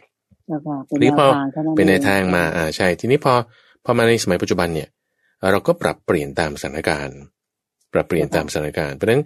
[0.89, 1.27] ทีนี้พอ
[1.75, 3.33] เป็นในทางมาอ่าใช่ ทีนี้พอ
[3.83, 4.89] พอมาในสมัยปัจจุบันเนี่ย
[5.51, 7.17] เราก็ปรับเปลี่ยนตามสถานการณ์
[7.93, 9.21] ปรับเปลี่ยนตามสถานการณ์เพราะฉะนั้น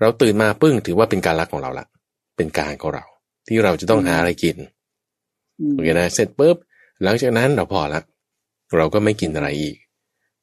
[0.00, 1.86] เราตื่นมาปึ้งถือว่าเป็นการรักของเราละ
[2.36, 3.04] เป็นการของเรา
[3.48, 4.56] ที่เราจะต้องหาอะไรกิน
[5.72, 6.56] โอเคนะเสร็จปุ๊บ
[7.02, 8.00] หลังจากนั้นเราพอละ
[8.78, 9.76] เราก็ไม่กินอะไรอีก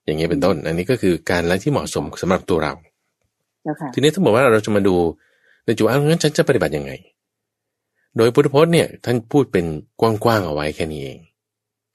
[0.05, 2.73] อย่างเงี้ยเป็นต้น อันนี้ก็คือการละที่เหมาะสมสำหรับตัวเรา
[3.93, 4.95] ทีนี้ถ้าบอกว่าเราจะมาดู
[5.65, 6.91] ในจุดอ้างั้นฉันจะปฏิบัติยังไง
[8.17, 9.65] โดยพุทธพจน์เนี่ย ท่านพูดเป็น
[9.99, 11.19] กว้างๆเอาไว้แค่นี้เอง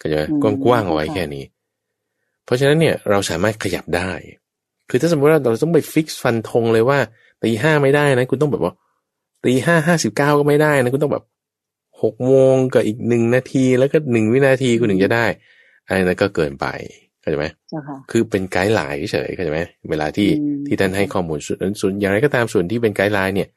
[0.00, 1.44] ก็จะกว้างๆเอาไว้แค่นี้
[2.44, 4.10] เพราะฉะนั้นเนี่ยเราสามารถขยับได้
[4.90, 6.98] คือถ้าสมมติว่าเราต้องไปฟิกฟันธงเลยว่า
[7.42, 8.72] ตีห้าไม่ได้นะ คุณต้องแบบว่า
[9.44, 11.24] ตีห้าห้าสิบเก้าก็ไม่ได้นะ คุณต้องแบบ
[12.02, 15.24] หกโมงกับอีกหนึ่งนาทีแล้วก็หนึ่งวินาทีคุณถึงจะได้
[15.86, 16.66] อันนั้นก็เกินไป
[17.20, 17.46] เข้าใจไหม
[18.10, 20.28] คือเป็นไกด์ไลน์เฉยเข้าใจไหมเวลาที่
[20.66, 21.38] ที่ท่านให้ข้อมูล
[21.80, 23.48] ส่วนอย่างไรก็ตามส่วนที่เป็นไกด์ไลน์เนี่ย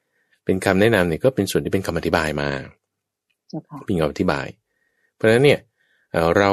[0.45, 2.49] เป็นคำแนะนำเนี่ยก็เป็นส่วนที่เป็นคำอธิบายมา
[3.85, 4.47] เป็นคำอธิบาย
[5.15, 5.59] เพราะฉะนั้นเนี่ย
[6.37, 6.51] เรา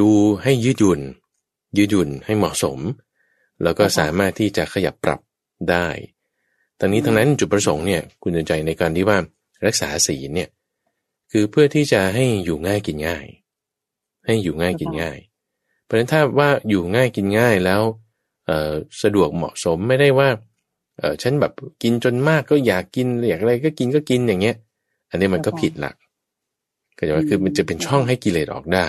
[0.00, 0.10] ดู
[0.42, 1.00] ให้ยืดหยุ่น
[1.76, 2.78] ยืดหยุ่นให้เหมาะสม
[3.62, 5.20] แล้วก็สามารถที่จะขยับปรับ
[5.70, 5.88] ได้
[6.80, 9.18] ตอนนี้ทั้งนั้นจุดประสงค์เนี่ยคุณใจในการที่ว่า
[9.66, 10.48] รักษาศีลเนี่ย
[11.32, 13.26] คือเพื่อที่จะให้อยู่ง่ายกินง่าย
[14.24, 15.18] ให้อยู่ง่ายกินง่าย
[15.84, 17.82] เพราะฉะนั้นถ้าว่าอยู่ง่ายกินง่ายแล้ว
[19.02, 20.28] สะดวกเหมาะสมไม่ได้ว่า
[20.98, 21.52] เออฉันแบบ
[21.82, 24.56] กินจนมากก็อยากกินอยากอะไรก็กินก็กินอย่างเงี้ย
[25.10, 25.96] อันนี้มันก็ผิดหลัก
[26.96, 28.86] ก็จะว่าคือมันจะเป็นช่องให้กิเลสออกได้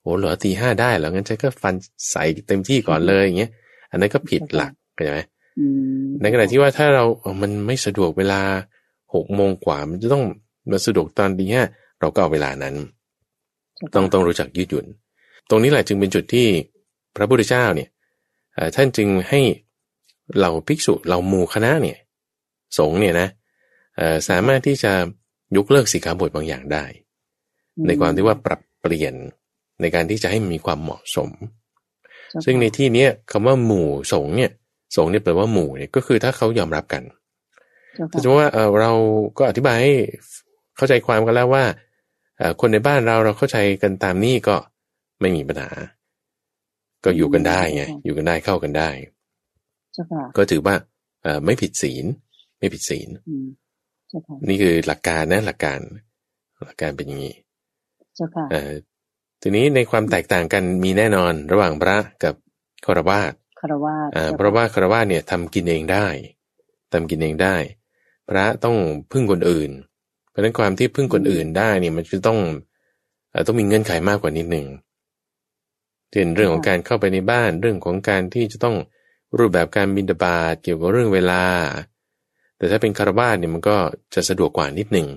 [0.00, 1.74] โอ้เหลือตีห้าได้แล้วงั้นฉันก็ฟัน
[2.10, 3.50] ใส่เต็มที่ก่อนเลยอย่างเงี้ย
[3.90, 5.20] อันนั้นก็ผิดหลักเข้าใจไหม
[6.20, 7.04] ในขณะที่ว่าถ้าเรา
[7.42, 8.40] มันไม่สะดวกเวลา
[9.14, 10.24] หกโมงกว่ามันจะต้อง
[10.70, 11.62] มาสะดวกตอนดีห้า
[12.00, 12.74] เราก็เอาเวลานั้น
[13.94, 14.86] ต้องต้องรู้จักยืดหยุ่น
[15.48, 16.46] ตรงนี้แหละจึงเป็นจุดที่
[17.16, 17.88] พระพุทธเจ้าเนี่ย
[18.76, 19.40] ท่านจึงให้
[20.40, 21.98] เราภิกษุเราหมู่คณะเนี่ย
[22.78, 23.28] สงเนี่ยนะ
[24.28, 24.92] สามารถที่จะ
[25.56, 26.84] ยกเลิกสิกขาบทบางอย่างได้
[27.86, 29.14] ในความที่ว่าปรับเปลี่ยน
[29.80, 31.30] ในการที่จะให้มีความเหมาะสม
[32.44, 34.50] ซึ่งในที่นี้คำว่าหมู่สงเนี่ย
[34.96, 37.02] สงฆ์เนี่ยแปลว่าหมู่เนี่ยก็คือถ้าเขายอมรับกัน
[38.12, 38.92] ถ้าสมมติว่าเรา
[39.38, 39.92] ก็อธิบายให้
[40.76, 41.64] เข้าใจความกันแล้วว่า
[42.60, 44.56] คนในบ้านเราเราเข้าใจกันตามนี้ก็
[45.20, 45.70] ไม่มีปัญหา
[47.04, 48.88] ก็อยู่กันได้ไงอยู่กันได้เข้ากันได้
[50.36, 50.74] ก็ถือว่า
[51.44, 52.04] ไม่ผิดศีล
[52.58, 53.08] ไม่ผิดศีล
[54.48, 55.80] นี่คือหลักการนะหลักการ
[56.66, 57.34] หลักการเป็นอย่างนี้
[59.42, 62.34] ทีนี้ในความแตกต่างกันมีแน่นอนระหว่างพระกับ
[62.84, 66.06] คารวาสคารวาสเพราะว่าคารวาสเนี่ยทำกินเองได้
[66.92, 67.56] ทำกินเองได้
[68.28, 68.76] พระต้อง
[69.12, 69.97] พึ่งคนอื่นเพ
[70.38, 72.38] ราะนั้นความที่พึ่งคนอื่นได้เนี่ยมันจะต้อง
[73.46, 74.66] ต้องมีเงื่อนไขมากกว่านิดหนึ่ง
[76.10, 78.76] เช่นเรื่องของการเข้าไปในบ้านเรื่องของการที่จะต้อง
[79.38, 81.44] รูปแบบการบินบาตเกี่ยวกับเรื่องเวลา
[82.56, 83.76] แต่ถ้าเป็นคารวาสเนี่ยมันก็
[84.14, 85.08] จะสะดวกกว่านิดหนึ่ง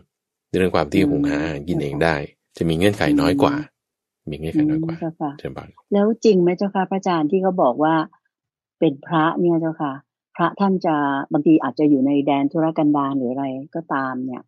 [0.50, 2.16] ในเรื่องความที่หุงหากินเองได้
[2.58, 3.56] จะมีเงื่อนไขน้อยกว่า
[4.32, 4.96] มีเงื่อนไขน้อยกว่า
[5.40, 7.96] เช่นบ้านแล้วจริงไหมเจ้าค่ะพระอาจารย์ที่เขาบอกว่า
[8.80, 9.94] เป็นพระเนี่ยเจ้าค่ะ
[10.36, 10.96] พระท่านจะ
[11.34, 14.42] บางทีอาจจะอยู่ในแดนธุรกันดารหรืออะไรก็ตามเนี่ย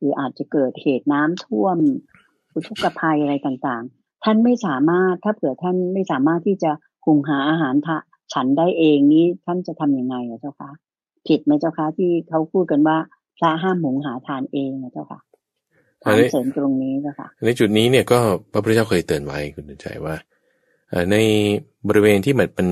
[0.00, 1.78] หรืออาจจะเกิดเหตุน้ำท่วม
[2.54, 6.70] อุทกภัยอะไรต่างๆ ท่านไม่สามารถถ้าเผื่อท่านไม่สามารถที่จะ
[7.06, 7.98] หุงหาอาหารทะ
[8.32, 10.70] ฉันได้เองนี้ท่านจะทํำยังไงอะเจ้าคะ
[11.26, 12.96] ผิดไหมเจ้าคะที่เขาพูดกันว่า
[13.38, 15.20] พระห้ามหุงหาทานเองนะเจ้าค่ะ
[16.02, 18.20] ถามเสริมตรงนี้เจ้าคะในจุดนี้เนี่ยก็
[18.52, 20.14] พระพุทธเจ้าเคยเตือนไว้คุณใจว่า
[21.10, 21.16] ใน
[21.88, 22.68] บริเวณที่มันเป็น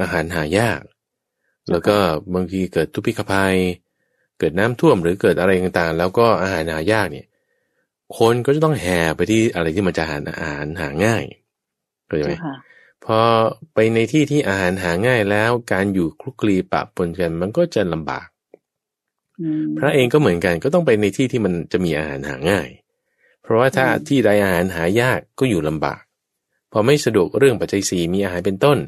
[0.00, 0.80] อาหารหายาก
[1.70, 1.96] แล้วก็
[2.34, 3.56] บางทีเกิดทุพพิฆภัย
[4.38, 7.26] เกิดน้ำท่วมหรือเกิดอะไรต่างๆ แล้วก็อาหารหายากเนี่ย
[8.18, 11.24] คนก็จะต้องแห่ไปที่อะไรที่มันจะหาอาหารหาง่าย
[12.06, 12.34] เข้าใจไหม
[13.04, 13.18] พอ
[13.74, 18.26] ไปในที่ที่อาหารหาง่ายแล้วการอยู่คลุกคลีปะปนกันมันก็จะลำบาก
[19.78, 22.68] พระเองก็เหมือนกันก็ต้องไปในที่ที่มันจะมีอาหารหาง่าย
[23.42, 26.02] เพราะว่าถ้าที่ใดอาหารหายากก็อยู่ลำบาก
[26.72, 28.78] พอไม่สะดวกเรื่องปัจจัยสี่มีอาหารเป็นต้น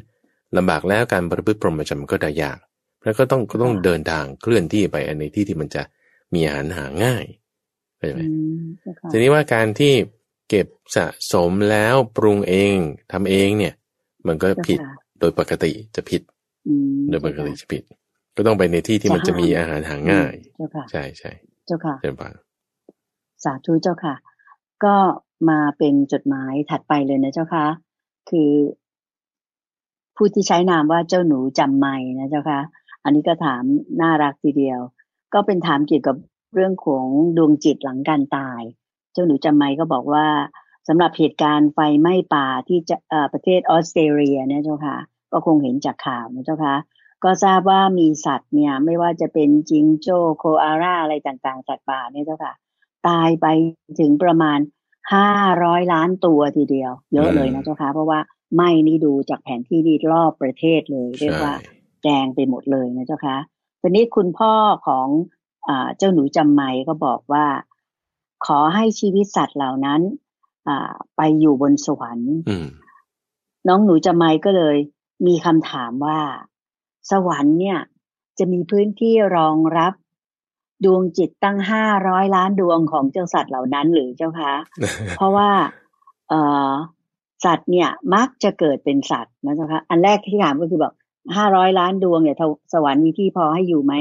[0.57, 2.59] ลำบากแล้วการประพฤติพรหมจรรย์ก็ได้ยาก
[3.03, 5.83] แล้วก็ต้องก็ต้องเดินทางเคลื่อนที่ไปในที่ที่มันจะ
[6.33, 7.25] มีอาหารหาง่าย
[7.97, 8.21] เข้าใจไหม
[9.11, 9.93] ทีนี้ว่าการที่
[10.49, 12.75] เก็บสะสมแล้วปรุงเอง
[13.11, 13.73] ทำเองเนี่ย
[14.27, 14.79] มันก็ผิด
[15.19, 16.21] โดยปกติจะผิด
[17.09, 17.83] โดยปกติจะผิด
[18.35, 20.33] ก็ต้องไปในที่ที่มันจะมีอาหารหาง่าย
[20.91, 21.31] ใช่ใช่
[21.65, 22.31] เจ้าค่ะเจ้าค่ะ
[23.43, 24.15] สาธุเจ้าค่ะ
[24.83, 24.95] ก็
[25.49, 27.65] มาเป็นจดหมายถัดไปเลยนะเจ้าค่ะ
[28.29, 28.51] คือ
[30.15, 32.59] ผู้ที่ใช้นามว่าเจ้าหนูจำไม่นะเจ้าค่ะ
[33.03, 33.63] อันนี้ก็ถาม
[34.01, 34.79] น่ารักทีเดียว
[35.33, 36.15] ก็เป็นถามเกี่ยวกับ
[36.53, 38.61] เรื่องของดวงจิตหลังการตาย
[39.13, 40.27] เจ้าหนูจำไมก็บอกว่า
[40.87, 42.97] สำหรับเหตุการณ์ไฟไหม้ป่าที่จะ
[43.33, 44.97] ประเทศออสเตรเลียเนี่ยเจ้าค่ะ
[45.31, 46.75] ก็คงเห็นจากข่าวนะเจ้าค่ะ
[47.23, 52.53] ก็ทราบว่ามีสัตว์เนี่ย ไม่ว่าจะเป็นจิงโจ้โคอาร่าอะไรต่างๆ สัตว์ป่าเนี่ยเจ้าค่ะ
[53.07, 53.47] ตายไป
[53.99, 54.59] ถึงประมาณ
[55.13, 55.29] ห้า
[55.63, 58.19] ร้อยล้านตัวทีเดียว เยอะเลยนะเจ้าค่ะ เพราะว่า
[58.55, 61.53] ไหม้นี่ดูจากแผนที่นี่รอบประเทศเลย เรียกว่า
[62.03, 63.37] แดงไปหมดเลยนะเจ้าคะ
[63.81, 64.53] ทีนี้คุณพ่อ
[64.87, 65.07] ของ
[65.67, 67.45] อเจ้าหนูจำไม่ก็บอกว่า
[68.45, 70.01] ขอให้ชีวิตสัตว์เหล่านั้น
[71.15, 72.33] ไปอยู่บนสวรรค์
[73.67, 74.77] น้องหนูจำไม่ก็เลย
[75.27, 76.19] มีคำถามว่า
[77.11, 77.79] สวรรค์เนี่ย
[78.37, 79.93] จะมีพื้นที่รองรับ
[80.85, 84.53] ดวงจิตตั้งห้าร้อยล้านดวงของเจ้าสัตว์เหล่านั้นหรือเจ้าคะ
[85.17, 85.49] เพราะว่า
[86.29, 86.33] เอ
[86.69, 86.71] อ
[87.45, 90.93] สัตว์เนี่ยมักจะเกิดเป็นสัตว์นะเจ้าคะ อันแรกที่ถามก็คือบอก
[91.37, 92.37] ห้าร้อยล้านดวงเนี่ย
[92.73, 93.93] สวรรค์มีที่พอให้อยู่ไหม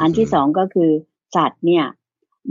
[0.00, 0.90] อันที่สองก็คือ
[1.36, 1.84] สัตว์เนี่ย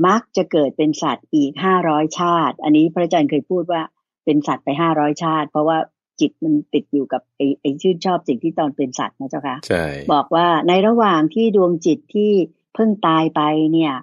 [0.07, 3.81] มักจะเกิดเป็นสัตว์อีกห้าร้อยชาติ อันนี้พระอาจารย์เคยพูดว่า
[4.25, 5.77] เป็นสัตว์ไปห้าร้อยชาติ เพราะว่า
[6.19, 12.31] จิตมันติดอยู่กับไอ้ไอ้ชื่นชอบสิ่งที่ตอนเป็นสัตว์นะเจ้าคะใช่บอกว่าในระหว่างที่ดวงจิตที่
[12.73, 13.41] เพิ่งตายไป
[13.73, 13.93] เนี่ย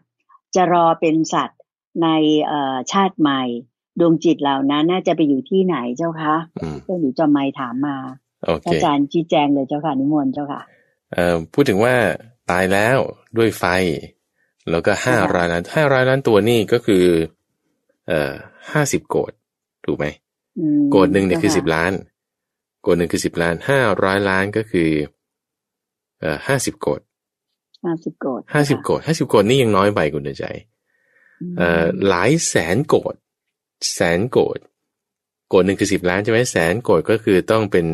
[0.55, 1.61] จะรอเป็นสัตว์
[2.03, 2.09] ใน
[2.93, 3.43] ชาติใหม่
[4.01, 6.35] ดวงจิตเหล่านั้นน่าจะไปอยู่ที่ไหนเจ้าคะ
[6.85, 7.97] เจ้าหนูจอมไม่ถามมา
[8.68, 10.61] อาจารย์ชี้แจงเลยเจ้าค่ะนิมนต์เจ้าค่ะ
[11.12, 11.94] เอ่อพูดถึงว่า
[12.50, 12.98] ตายแล้ว
[13.37, 13.64] ด้วยไฟ
[14.70, 17.05] แล้วก็ห้าร้อยล้านห้าร้อยล้านตัวนี่ก็คือ
[18.09, 18.33] เอ่อ
[18.72, 19.33] ห้าสิบโกด
[19.85, 20.07] ถูกไหม
[20.90, 21.92] โกดหนึ่งเนี่ยคือสิบล้าน
[22.83, 24.90] โกดหนึ่งคือสิบล้านห้าร้อยล้านก็คือ
[26.20, 27.00] เอ่อห้าสิบโกด
[27.85, 30.44] ห้าสิบโกดห้าสิบโกดห้าสิบโกดนี่ยังน้อยไปคุณเดใจ
[31.59, 33.14] เอ่อหลายแสนโกด
[33.94, 34.59] แสนโกด
[35.48, 37.87] โกดหนึ่งคือสิบล้านใช่ไหมแสนโกดก็คือต้องเป็น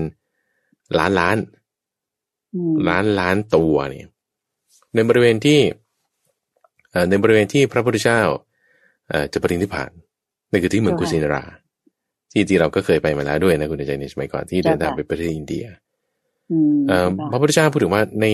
[0.98, 1.36] ล้านล้าน
[2.88, 4.12] ล้านล้านตัวเนี่ย
[4.94, 5.60] ในบริเวณที่
[7.10, 8.20] ในบริเวณที่พระพุทธเจ้า
[9.32, 9.90] จะปรินิพพาน
[10.50, 11.44] นั่นคือที่เมืองกุสินารา
[12.32, 15.64] ที่ที่เราก็เคยไปมาแล้วด้วยนะคุณใจในสมัยก่อนที่เดินทางไปประเทศอินเดีย
[17.30, 18.26] พระพุทธเจ้าพูดถึงว่าใน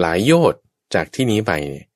[0.00, 0.62] หลายโยชน์
[0.94, 1.86] จากที่นี้ไปเนี่ย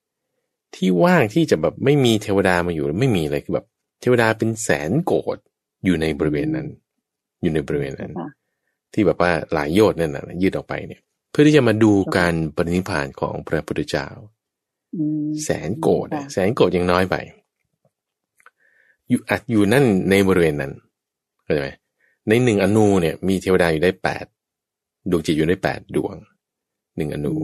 [0.75, 3.67] ที่ว่างที่จะแบบไม่มีเทวดามาอยู่ไม่มีเลยคือแบบ
[4.03, 5.39] ทวดาเป็นแสนโกด
[5.85, 6.69] อยู่ในบริเวณนั้น
[7.43, 8.13] อยู่ในบริเวณนั้น
[8.95, 14.07] ที่แบบว่าหลายโยชน์นั่นนะยืดออกไปเนี่ย เพื่อที่จะมาดูการปรินิพานของพระพุทธเจ้า
[15.45, 17.17] แสนโกฏิแสนโกฏิยังน้อยไป
[19.09, 20.73] อยู่อัดอยู่นั่นในบริเวณนั้น
[21.45, 21.71] เข้าใจไหม
[22.29, 24.25] ในหนึ่งอณูเนี่ยมีเทวดาอยู่ได้แปด
[25.11, 26.15] ดวงจิตอยู่ได้แปดดวง
[26.97, 27.35] หนึ่งอณู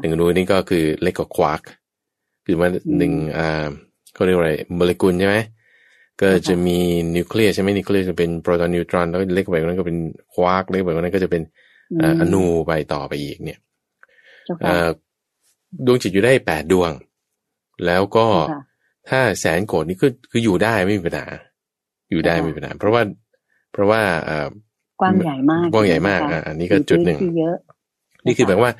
[0.00, 1.62] หนึ่งอณูนี่ก็คือเล็กกว่าควาร์ก
[2.44, 3.68] คือว่าหนึ่งอ่า
[4.14, 5.36] เขาเรียกว่าอะไรโมเลกุลใช่ไหม
[6.22, 6.78] ก็จะมี
[7.16, 9.98] นิวเคลียสใช่ไหมนิวเคลียสจะเป็นโปรตอนนิวตรอนแล้วเล็กไปกว่านั้นก็เป็น
[10.34, 11.42] ควาร์กเล็กไปกว่านั้นก็จะเป็น
[12.20, 13.58] อณูไปต่อไปอีกเนี่ย
[15.86, 16.92] ดวงจิตอยู่ได้แปดดวง
[17.86, 18.26] แล้วก็
[19.08, 21.26] ถ้าแสนโกดนี่คือคืออยู่ได้ไม่มีปัญหา
[22.10, 23.02] อยู่ได้ไม่เป็นไรเพราะว่า
[23.72, 24.48] เพราะว่าเอ่อ
[25.00, 27.56] กว้างใหญ่มากกว้างใหญ่มากอะอันนี้ก็จุดหนึ่งมีพื้ที่เยอะ
[28.26, 28.70] นี่คือแบบว่า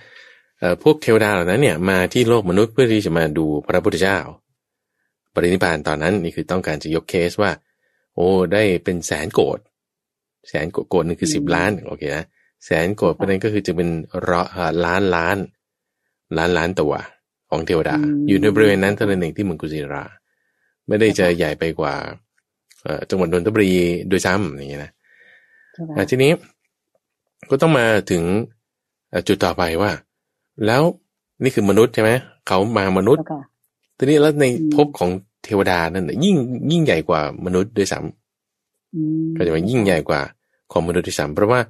[0.60, 4.18] เอ่อพวกเทวดาเหล่านั้นเนี่ยมาที่โลกมนุษย์เพื่อที่จะมาดูพระพุทธเจ้า
[5.34, 7.50] ปรินิพพานตอนนั้นนี่คือต้องการจะยกเคสว่า
[8.14, 9.58] โอ้ได้เป็นแสนโกด
[10.48, 12.24] แสนโกดโกดหนึงคือสิบล้านโอเคนะ
[12.64, 13.88] แสนโกดเพราะฉะนั้นก็คือจะเป็น
[14.28, 15.36] ร้อยอ่าล้านล้าน
[16.36, 16.94] ล้านล้านตัว
[17.50, 17.96] ของเทวดา
[18.28, 20.04] อยู่ในบริเวณนั้นเท่านั้นเองที่เมืองกุสินารา
[20.88, 21.94] ไม่ได้จะใหญ่ไปกว่า
[22.84, 23.72] เอ่อจังหวัดนนทบุรี
[24.08, 24.92] โดยซ้ำอย่างเงี้ยนะ
[25.74, 26.32] ใช่ไหมอะทีนี้
[27.50, 28.22] ก็ต้องมาถึง
[29.10, 29.90] เอ่อจุดต่อไปว่า
[30.66, 30.82] แล้ว
[31.42, 32.10] นี่คือมนุษย์ใช่ไหม
[32.46, 33.42] เขามามนุษย์เจ้าค่ะ
[34.00, 35.10] ทีนี้แล้วในอืมภพของ
[35.44, 36.36] เทวดานั่นน่ะยิ่ง
[36.72, 38.00] ยิ่งใหญ่กว่ามนุษย์ด้วยซ้
[38.94, 40.22] อืมำก็จะว่ายิ่งใหญ่กว่า
[40.72, 41.60] ของมนุษย์ด้วยซ้ำเพราะว่า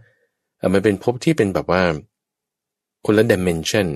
[0.59, 1.83] เอ่อมันเป็นภพที่เป็นแบบว่า
[3.07, 3.89] คนละ dimension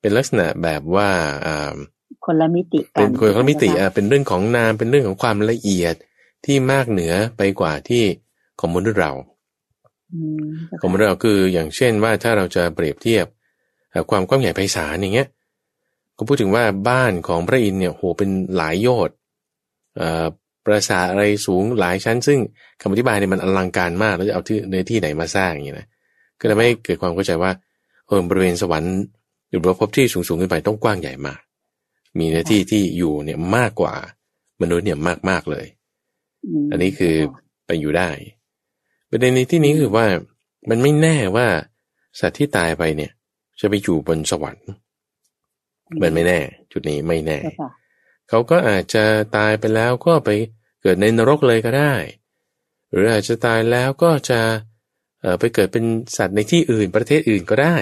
[0.00, 1.08] เป็นลักษณะแบบว่า
[1.46, 1.76] อ่า
[2.24, 5.94] คนละมิติกัเป็นคนละมิติใช่ไหอะเป็นเรื่องของนามเป็นเรื่องของความละเอียด
[6.44, 8.04] ที่มากเหนือไปกว่าที่
[8.60, 9.12] ของมนุษย์เรา
[10.12, 13.26] อืมเจ้าของมค่ะนุษย์เราคืออย่างเช่นว่าถ้าเราจะเปรียบเทียบ
[13.90, 15.28] เอ่อความกว้างใหญ่ไพศาลอย่างเงี้ย
[16.16, 19.16] ก็พูดถึงว่าบ้านของพระอินทร์เนี่ยโหเป็นหลายโยชน์
[19.96, 20.24] เอ่อ
[20.64, 22.38] ปราสาทอะไรสูงหลายชั้น ซึ่ง
[22.80, 25.88] คำอธิบายเนี่ยมันอลังการมากแล้วจะเอาที่ในที่ไหนมาสร้างอย่างเงี้ยนะ
[26.40, 27.50] ก็เลยไม่เกิดความเข้าใจว่า
[28.06, 28.94] เออบริเวณสวรรค์
[29.48, 31.40] หรือว่าภพที่สูงสูงขึ้นไปต้องกว้างใหญ่มาก
[32.18, 33.94] มีเนื้อที่ที่อยู่เนี่ยมากกว่า
[34.62, 35.66] มนุษย์เนี่ยมากมากๆเลย
[36.66, 38.10] มอันนี้คือเจ้าค่ะไปอยู่ได้
[39.10, 40.06] ประเด็นในที่นี้คือว่า
[40.70, 41.46] มันไม่แน่ว่า
[42.20, 43.10] สัตว์ที่ตายไปเนี่ย
[43.60, 44.68] จะไปอยู่บนสวรรค์
[46.00, 46.38] มันไม่แน่
[46.72, 47.70] จุดนี้ไม่แน่เจ้าค่ะ
[48.28, 49.04] เขาก็อาจจะ
[49.36, 50.30] ตายไปแล้วก็ไป
[50.82, 51.94] เกิดในนรกเลยก็ได้
[52.90, 54.40] หรืออาจจะตายแล้วก็จะ
[55.20, 55.84] เอ่อไปเกิดเป็น
[56.16, 57.76] สัตว์ในที่อื่นประเทศอื่นก็ได้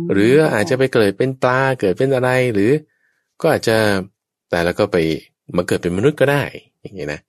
[0.00, 2.70] มหรืออาจจะไปเกิดเป็นปลาเกิดเป็นอะไรหรือ
[3.40, 3.78] ก็อาจจะ
[4.52, 4.96] ตายแล้วก็ไป
[5.56, 6.42] มาเกิดเป็นมนุษย์ก็ได้
[6.82, 7.20] อย่างนี้นะ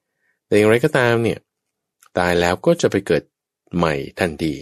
[0.46, 1.40] แต่อย่างไรก็ตามเนี่ย
[2.20, 3.24] ตายแล้วก็จะไปเกิด
[3.78, 4.54] ใหม่ทันที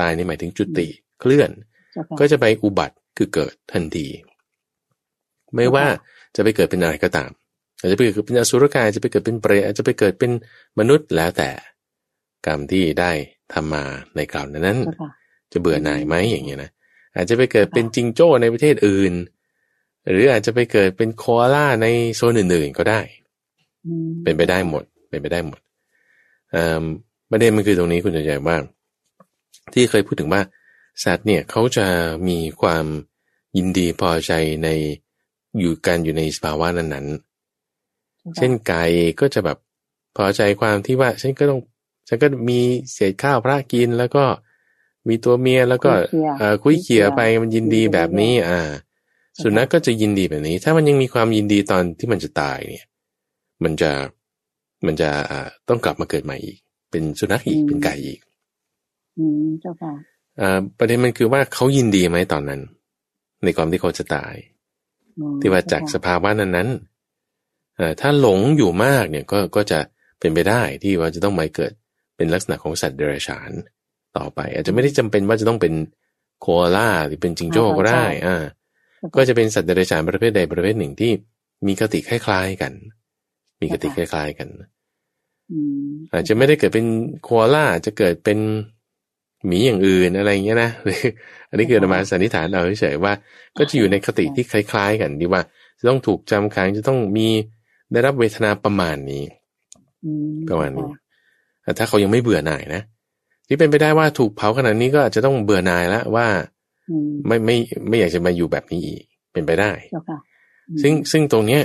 [0.00, 0.86] ตายนี่หมายถึงจุติ
[1.20, 1.50] เคลื่อน
[1.92, 4.06] เจ้าค่ะก็จะไปอุบัติคือเกิดทันที
[5.56, 5.86] ไม่ว่า
[6.36, 7.30] จะไปเกิดเป็นอะไรก็ตาม
[7.80, 10.30] อาจจะไปเกิดเป็นอสุรกายอาจจะไปเกิดเป็นเปรตอาจจะไปเกิดเป็น
[10.78, 11.50] มนุษย์แล้วแต่
[12.46, 13.10] กรรมที่ได้
[13.52, 13.84] ทำมา
[14.16, 15.10] ในคราวนั้นเจ้าค่ะ
[15.52, 16.70] จะเบื่อหน่ายไหมอย่างเงี้ยนะ
[17.14, 19.12] อาจจะไปเกิดเป็นจิงโจ้ในประเทศอื่น
[20.10, 23.00] หรืออาจจะไปเกิดเป็นโคอาล่าในโซนอื่นๆก็ได้
[23.86, 25.60] อืมเป็นไปได้หมด เป็นไปได้หมด
[26.52, 26.84] เอ่อ
[27.30, 28.56] ประเด็นมันคือตรงนี้คุณจะใหญ่ว่า
[29.72, 30.42] ที่เคยพูดถึงว่า
[31.04, 31.86] สัตว์เนี่ยเขาจะ
[32.28, 32.84] มีความ
[33.56, 34.32] ยินดีพอใจ
[34.64, 34.68] ใน
[35.58, 38.82] อยู่กันอยู่ในสภาวะนั้นๆ เช่นไก่
[39.20, 39.58] ก็จะแบบ
[40.16, 41.60] พอใจความที่ว่าฉันก็ต้อง
[42.08, 42.60] ฉันก็มี
[42.92, 44.24] เศษข้าวพระกินแล้วก็
[45.08, 48.60] มีตัวเมียแล้วก็คุยเคียเอ่อคุยเขี่ยไปมันยินดีแบบนี้ อ่า
[49.42, 52.86] สุนัขก็จะยินดีแบบนี้ ถ้ามันยังมีความยินดีตอนที่มันจะตายเนี่ย
[53.64, 53.90] มันจะ
[54.86, 56.58] มันจะอ่าต้องกลับมาเกิดใหม่อีก
[56.90, 58.20] เป็นสุนัขอีกเป็นไก่อีก
[59.18, 59.92] อืมเจ้าค่ะ
[60.40, 62.60] อ่าประเด็นมันคือว่าเขายินดีไหมตอนนั้น
[63.44, 64.57] ในความที่เขาจะตายอืม
[65.40, 69.78] ที่ว่าจากสเจ้ค่ะภาวะนั้นนั้นๆเอ่อถ้าหลงอยู่มากเนี่ยก็ก็จะ
[70.20, 71.72] เป็นไปได้ที่ว่าจะต้องมาเกิด
[72.16, 73.50] เป็นลักษณะของสัตว์เดรัจฉาน
[74.16, 75.74] ต่อไป อาจจะไม่ได้จำเป็นว่าจะต้องเป็น
[76.40, 78.36] โคอาล่าหรือเป็นจิงโจ้ก็ได้อ่า
[79.16, 81.12] ก็จะเป็นสัตว์เดรัจฉานประเภทใดประเภทหนึ่งที่
[81.66, 82.72] มีคติคล้ายๆกัน
[83.60, 84.48] มีคติคล้ายๆกัน
[85.50, 86.86] อืมอาจจะไม่ได้เกิดเป็น
[87.22, 88.38] โคอาล่าอาจจะเกิดเป็น
[89.46, 91.00] หมีอย่างอื่นอะไรอย่างเงี้ยนะหรือ
[91.48, 93.12] อันนี้คืออาตมาสันนิษฐานเอาเฉยๆว่า
[93.58, 95.42] ก็จะอยู่ในคติที่คล้าย ๆ กันที่ว่า
[95.78, 97.28] จะต้องถูกจำขังจะต้องมี
[97.92, 99.24] ได้รับเวทนาประมาณนี้
[100.04, 100.90] อืมประมาณนี้
[101.62, 102.82] แต่ถ้าเขายังไม่เบื่อหน่ายนะ
[103.48, 106.26] ที่เป็นไปได้ว่าถูกเผาขนาดนี้ก็อาจจะต้องเบื่อหน่ายแล้วว่า
[106.90, 107.56] อืมไม่ไม่
[107.88, 110.18] ไม่อยากจะมาอยู่แบบนี้อีกเป็นไปได้เจ้าค่ะ
[110.68, 111.62] อืมซึ่งซึ่งตรงเนี้ย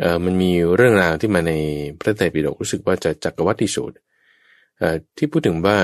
[0.00, 1.52] เอ่อมันมีเรื่องราวที่มาใน
[1.98, 3.96] พระไตรปิฎกรู้สึกว่าจะจักรวัติสูตร
[4.78, 5.78] เอ่อที่พูดถึงว่า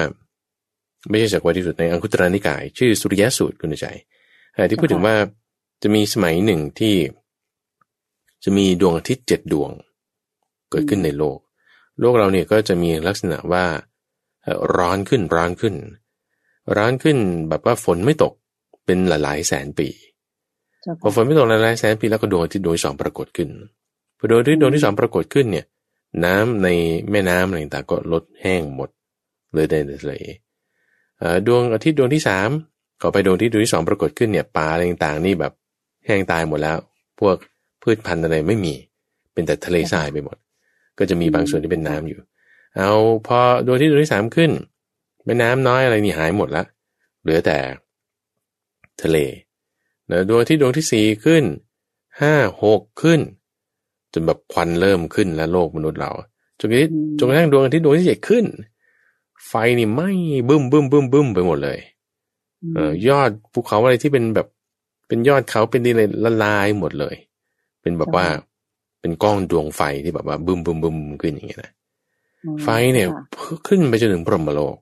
[1.11, 3.87] ไม่ใช่จักรวัติสูตรในอังคุตรนิกาย ชื่อสุริยสูตรคุณใจ
[4.55, 5.15] เอ่อที่พูดถึงว่า
[5.83, 6.97] จะมีสมัยหนึ่งที่
[8.45, 9.71] จะมีดวงอาทิตย์เจ็ดดวง
[10.71, 11.39] เกิดขึ้นในโลก
[12.01, 13.65] โลกเราเนี่ยก็จะมีลักษณะว่า
[14.43, 15.75] เอ่อร้อนขึ้นร้อนขึ้น
[16.77, 17.17] ร้อนขึ้น
[17.49, 18.33] แบบว่าฝนไม่ตก
[18.85, 19.89] เป็นหลายๆแสนปี
[20.83, 23.49] เจ้าพอค่ะฝนไม่ตกหลายๆแสนปีแล้วก็ดวงอาทิตย์ดวงที่สองปรากฏขึ้น
[24.19, 25.67] พอดวงอาทิตย์ดวงที่สองปรากฏขึ้นเนี่ย
[26.25, 26.69] น้ำใน
[27.11, 28.89] แม่น้ำอะไรต่างๆก็ลดแห้งหมด
[29.53, 30.35] เลยในทะเลเอ่อ
[31.47, 32.49] ดวงอาทิตย์ดวงที่สาม
[33.01, 35.53] ก็ไปดวงที่ดวงที่สองปรากฏขึ้นเนี่ยปลาอะไรต่างๆนี่แบบ
[36.07, 36.77] แห้งตายหมดแล้ว
[37.21, 37.37] พวก
[37.83, 38.75] พืชพันธุ์อะไรไม่มี
[39.33, 40.37] เป็นแต่ทะเลทรายไปหมด
[40.99, 42.21] ก็จะมีบางส่วนที่เป็นน้ำอยู่
[42.77, 42.93] เอา
[43.27, 44.51] พอดวงที่ดวงที่สามขึ้น
[45.25, 46.63] แม่น้ำน้อยอะไรนี่หายหมดละ
[47.23, 47.59] เหลือแต่
[49.03, 49.19] ทะเล
[50.11, 51.45] นะดวงที่ดวงที่สี่ขึ้น
[52.21, 53.21] ห้าหกขึ้น
[54.13, 56.11] จนแบบควันเริ่มขึ้นแล้วโลกมนุษย์เรา
[56.59, 56.73] จนก
[57.31, 58.45] ระทั่งนั่งดวงอาทิตย์ดวงที่ใหญ่ขึ้น
[59.49, 60.11] ไฟนี่ไหม้
[60.49, 61.79] บึ้มบึ้มบึ้มบึ้มไปหมดเลย
[62.75, 64.47] เออยอดภูเขาอะไรที่เป็นแบบ
[65.09, 67.15] เป็นยอดเขาเป็นดินเลยละลายหมดเลย
[67.83, 68.27] เป็นแบบว่า
[69.01, 71.73] เป็นก้อนดวงไฟที่แบบว่าบึ้มบึ้มบึ้มขึ้นอย่างเงี้ยนะ
[72.63, 73.09] ไฟเนี่ย
[73.67, 74.75] ขึ้นไปจนถึงพรหมโลก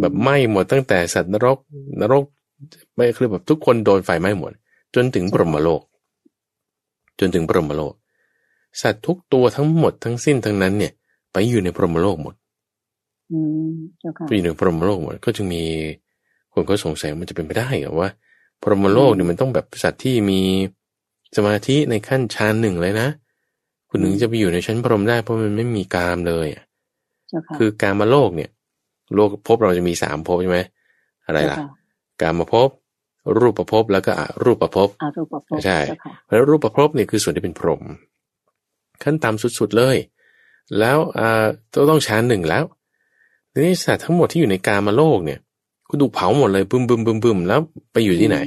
[0.00, 1.58] แบบไหม้หมดตั้งแต่สัตว์นรก
[2.00, 2.24] นรก
[2.94, 4.52] ไม่คือแบบทุกคนโดนไฟไหม้หมด
[4.94, 5.82] จนถึงพรหมโลก
[7.20, 7.94] จนถึงพรหมโลก
[8.82, 10.92] สัตว์ทุกตัวทั้งหมดทั้งสิ้นทั้งนั้นเนี่ย
[11.32, 12.34] ไปอยู่ในพรหมโลกหมด
[14.26, 15.62] ไปอยู่ในพรหมโลกหมดก็จึงมี
[16.52, 18.08] คนก็สงสัยมันจะเป็นไปได้เหรอว่า
[18.62, 20.40] พรหมโลกเนี่ยมันต้องแบบสัตว์ที่มี
[21.36, 23.08] สมาธิในขั้นชั้นหนึ่งเลยนะ
[23.88, 26.46] คุณถึงจะไปอยู่ในชั้นพรหมได้เพราะมันไม่มีกามเลย
[27.56, 28.50] คือการมาโลกเนี่ย
[29.14, 30.58] โลกภพเราจะมีสามภพใช่ไหม
[31.26, 31.58] อะไรล่ะ
[32.22, 32.68] การมาภพ
[33.38, 34.88] รูปประภพแล้วก็อรูปประภพ
[35.64, 35.78] ใช่
[36.28, 37.82] แล้วรูปประภพเนี่ยคือส่วนที่เป็นพรหม
[39.02, 39.96] ขั้นต่ำสุดๆเลย
[40.78, 41.46] แล้วอ่า
[41.90, 42.64] ต้องชั้นหนึ่งแล้ว
[43.52, 45.38] ทีนี้สัตว์ทั้งหมดที่อยู่ในกามาโลกเนี่ย
[45.88, 47.60] คุณดูเผาหมดเลยบึ้มบึ้มบึ้มบึ้มแล้ว
[47.92, 48.38] ไปอยู่ที่ไหน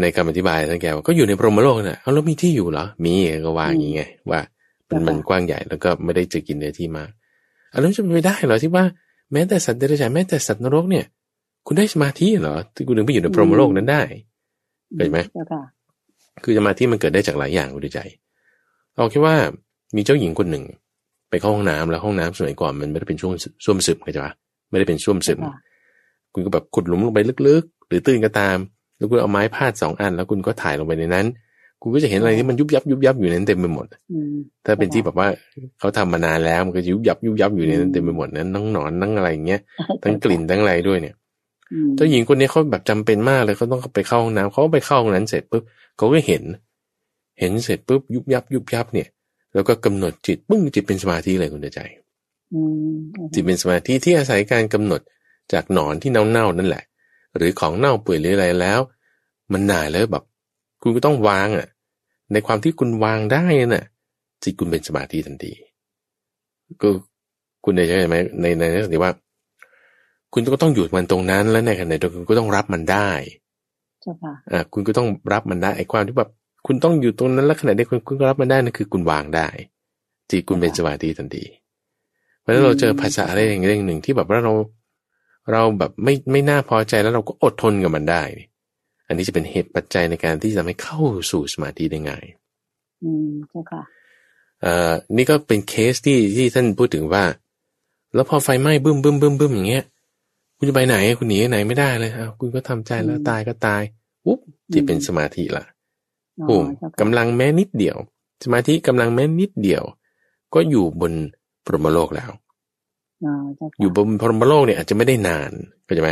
[0.00, 3.12] ในคำอธิบายท่านแกว่าก็อยู่ในพรหมโลกน่ะเอาแล้วมีที่อยู่เหรอ มี
[3.44, 4.40] ก็ว่าอย่างงี้ไงว่า
[4.88, 7.10] มันมันกว้างใหญ่แล้วก็ไม่ได้จะกินเนื้อที่มาก
[7.72, 8.84] อันนั้นจะไม่ได้เหรอที่ว่า
[9.32, 11.04] แม้แต่สัตว์เดรัจฉานแม้แต่สัตว์นรกเนี่ย
[11.66, 14.02] คุณได้สมาธิเหรอที่คุณถึงไปอยู่ในพรหมโลกนั้นได้
[14.96, 15.18] เห็นไหม
[16.44, 18.00] คือสมาธิมันเกิดได้จากหลายอย่างคุณดูใจ
[18.96, 19.34] เราคิดว่า
[19.96, 20.64] มีเจ้าหญิงคนหนึ่ง
[21.34, 23.32] ไปเข้าห้องน้ำแล้วห้องน้ำสมัยก่อนมันไม่ได้เป็นช่วง
[23.64, 24.32] ส้วมซึมเข้าใจปะ
[24.70, 25.38] ไม่ได้เป็นส้วมซึม
[26.32, 28.56] คุณก็แบบขุดหลุมลงไปลึกๆ หรือตื้นก็ตาม
[28.96, 31.26] แล้วคุณเอาไม้พาดสองอัน แล้วคุณก็ถ่ายลงไปในนั้น
[31.82, 33.86] คุณก็จะเห็นอะไรที่มันยุบยับยุบยับอยู่ในนั้นเต็มไปหมด
[34.64, 35.28] ถ้าเป็นที่แบบว่า
[35.78, 39.60] เขาทำมานานแล้วมันก็ยุบยับยุบยับอยู่ในนั้นเต็มไปหมดนั้นนั่งหนอนนั่งอะไรอย่างเงี้ย
[40.02, 41.14] ทั้งกลิ่นทั้งอะไรด้วยเนี่ย
[41.96, 45.62] เจ้าหญิงคนนี้เขาแบบจำเป็นมากเลยเขาต้องไปเข้าห้องน้ำเขาไปเข้าห้องนั้นเสร็จปุ๊บ
[45.96, 46.42] เขาก็เห็น
[47.40, 49.08] เห็นเสร็จปุ๊บยุบยับยุบยับเนี่ย
[49.54, 51.80] แล้วก็กำหนดจิตปึ้งจิตเป็นสมาธิเลยคุณใจ
[53.34, 55.00] จิตเป็นสมาธิที่อาศัยการกำหนด
[55.52, 56.84] จากหนอนที่เน่าๆนั่นแหละ
[57.36, 58.80] หรือของเน่าเปื่อยหรืออะไรแล้ว
[59.52, 60.24] มันหน่ายแล้วแบบ
[60.82, 61.68] คุณก็ต้องวางอะ
[62.32, 63.44] ในความที่คุณวางได้
[63.74, 63.84] น่ะ
[64.42, 65.52] จิตคุณเป็นสมาธิทันที
[66.82, 66.88] ก็
[67.64, 69.12] คุณได้ใช่ไหมในในนี้ที่ว่า
[70.32, 73.10] คุณก็ต้องหยุดมันตรงนั้น แล้วในขณะเดียวกันคุณก็ต้องรับมันได้
[74.52, 76.30] อ่าคุณก็ต้องรับมันได้ไอ้ความที่แบบ
[76.66, 79.48] คุณต้องอยู่ตรงนั้นแล้วขณะเดียวกันคุณก็รับมันได้นั่นคือคุณวางได้
[80.30, 81.44] จิตคุณเป็นสมาธิทันที
[82.40, 84.52] เพราะฉะนั้นเราเจอภาษาอะไรอย่างเรื่องหนึ่งที่แบบว่าเรา
[85.52, 88.22] เราแบบไม่ไม่น่าพอใจแล้วเราก็อดทนกับมันได้
[89.06, 91.00] อันนี้จะเป็นเหตุปัจจัยในการที่จะทำให้เข้า
[91.30, 92.24] สู่สมาธิได้ง่าย
[93.02, 93.82] อืมใช่ค่ะ
[94.62, 97.24] เอ่อนี่ก็เป็นเคสที่ที่ท่านพูดถึงว่า
[98.14, 99.84] แล้วพอไฟไหม้บึ้มบึ้มบึ้มบึ้มอย่างเงี้ย
[100.56, 103.82] คุณจะไปไหนคุณหนีไหนไม่ได้เลยอะคุณก็ทำใจแล้วตายก็ตาย
[104.26, 104.38] อุ๊บ
[104.72, 105.64] ที่เป็นสมาธิละ
[106.48, 106.64] ปุ่ม
[107.00, 107.96] กำลังแม้นิดเดียว
[108.44, 109.82] สมาธิกำลังแม้นิดเดียว
[110.54, 111.12] ก็อยู่บน
[111.66, 112.30] พรหมโลกแล้ว
[113.80, 115.50] อยู่บนพรหมโลกเนี่ยอาจจะไม่ได้นาน
[115.84, 116.10] เข้าใจไหม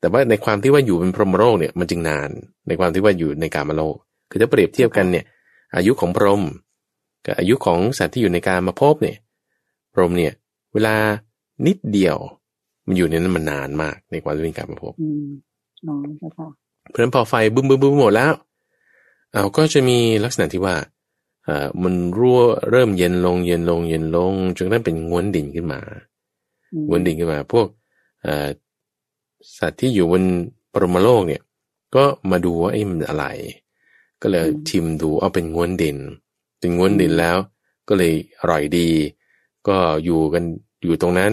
[0.00, 2.28] แต่ว่าในความที่ว่าอยู่เป็นพรหมโลกเนี่ยมันจึงนาน
[2.66, 3.96] ในความที่ว่าอยู่ในกามโลก
[4.30, 5.24] คือถ้าเปรียบเทียบกันเนี่ย
[5.76, 6.42] อายุของพรหม
[7.26, 9.16] กับอายุของสัตว์ที่อยู่ในการมาพบเนี่ย
[9.94, 10.32] พรหมเนี่ย
[10.72, 10.94] เวลา
[11.66, 12.16] นิดเดียว
[12.86, 14.92] มันอยู่ในนั้นมันนานมากในความที่เป็นการมาพบ
[16.88, 18.32] เพราะฉะนั้นพอไฟบึ้มบึ้มบึ้มหมดแล้ว
[19.32, 20.76] เอาก็จะมีลักษณะที่ว่า
[21.48, 25.80] อ่ามันรั่วเริ่มเย็นลงเย็นลงเย็นลงจนนั้นเป็นง้วนดินขึ้นมา
[26.90, 27.66] วนดิ่งขึ้นมา พวก
[29.58, 30.22] สัตว์ที่อยู่บน
[30.72, 31.42] ปรมโลกเนี่ย
[31.94, 33.24] ก็มาดูว่าไอ้มันอะไร
[34.22, 35.96] ก็เลยชิมดูเอาเป็นง้วนดิน
[36.58, 37.36] เป็นง้วนดินแล้ว
[37.88, 38.88] ก็เลยอร่อยดี
[39.68, 40.44] ก็อยู่กัน
[40.82, 41.32] อยู่ตรงนั้น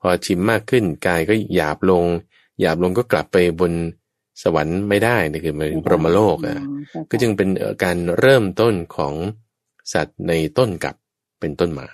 [0.00, 2.04] พอชิมมากขึ้นกายก็หยาบลง
[2.60, 3.72] หยาบลงก็กลับไปบน
[4.44, 6.58] สวรรค์ไม่ได้นี่คือมันปรมโลกอะ
[7.10, 7.48] ก็จึงเป็น
[7.84, 9.14] การเริ่มต้นของ
[9.92, 10.94] สัตว์ในต้นกับ
[11.40, 11.86] เป็นต้นมา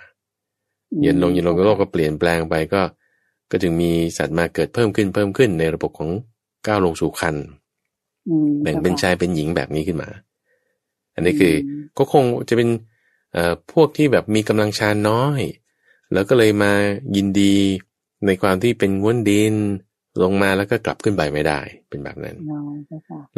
[1.01, 2.81] เย็นลงเย็นลงโลกก็เปลี่ยนแปลงไปก็
[3.51, 6.09] ก็จึงมีสัตว์มาเกิดเพิ่มขึ้นเพิ่มขึ้นในระบบของ
[6.67, 7.35] ก้าวลงสู่คัน
[8.61, 10.09] แบ่งเป็นชายเป็นหญิงแบบนี้ขึ้นมา
[11.13, 11.53] อันนี้คือ
[11.97, 12.69] ก็คงจะเป็น
[13.33, 15.41] เอ่อพวกที่แบบมีกำลังชาน้อย
[16.13, 16.71] แล้วก็เลยมา
[17.15, 17.55] ยินดี
[18.25, 19.55] ในความที่เป็นง้วนดิน
[20.21, 21.59] ลงมาแล้วก็กลับขึ้นไปไม่ได้
[21.89, 22.35] เป็นแบบนั้น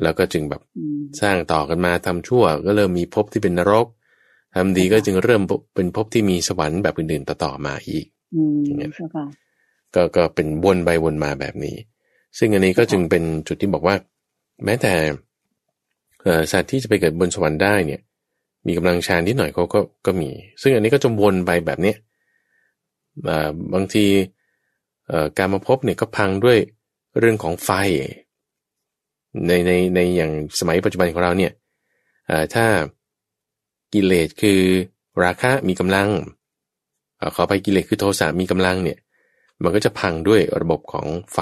[0.03, 0.61] แล้วก็จึงแบบ
[1.21, 3.88] สร้างต่อกันมาทำชั่ว ก็เริ่มมีภพที่เป็นนรก
[4.55, 5.41] ทำดีก็จึงเริ่ม
[5.76, 8.05] เป็นภพที่มีสวรรค์แบบอื่นๆต่อๆมาอีก
[8.63, 8.91] อย่างเงี้ย
[9.95, 11.76] ก็ก็เป็นวนไปวนมาแบบนี้
[12.38, 13.95] ซึ่งอันนี้ก็จึงเป็นจุดที่บอกว่า
[14.65, 14.93] แม้แต่
[16.51, 18.01] สัตว์ที่จะไปเกิดบนสวรรค์ได้เนี่ย
[18.67, 20.30] มีกำลังชานิดหน่อยเขาก็ก็มี
[20.61, 21.97] ซึ่งอันนี้ก็จะวนไปแบบเนี้ย
[23.74, 24.05] บางที
[25.38, 26.59] การมาพบเนี่ยก็พังด้วย
[27.20, 27.70] เรื่องของไฟ
[29.47, 31.51] ในในในอย่างสมัยปัจจุบันของเราเนี่ย
[32.53, 32.66] ถ้า
[33.93, 34.61] กิเลสคือ
[35.24, 36.09] ราคะมีกำลัง
[37.36, 38.97] ขอไปกิเลสคือโทสะมีกำลังเนี่ย
[39.64, 41.39] มันก็จะพังด้วยระบบของไฟ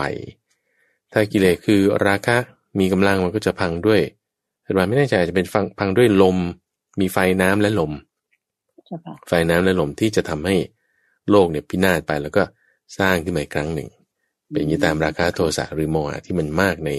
[1.11, 2.37] ถ้ากิเลสคือราคะ
[2.79, 4.01] มีกำลังมันก็จะพังด้วย
[4.63, 6.37] แต่ว่าไม่แน่ใจจะเป็นฟังพังด้วยลม
[6.99, 7.91] มีไฟน้ำและลม
[9.27, 10.55] ไฟน้ำและลมที่จะทำให้
[11.29, 12.43] โลกเนี่ยพินาศไปแล้วก็
[12.97, 13.89] สร้างขึ้นมาอีกครั้งหนึ่ง
[14.51, 16.91] เป็นอย่างนี้ตามราคาโทสะหรือโมหะที่มันมากใน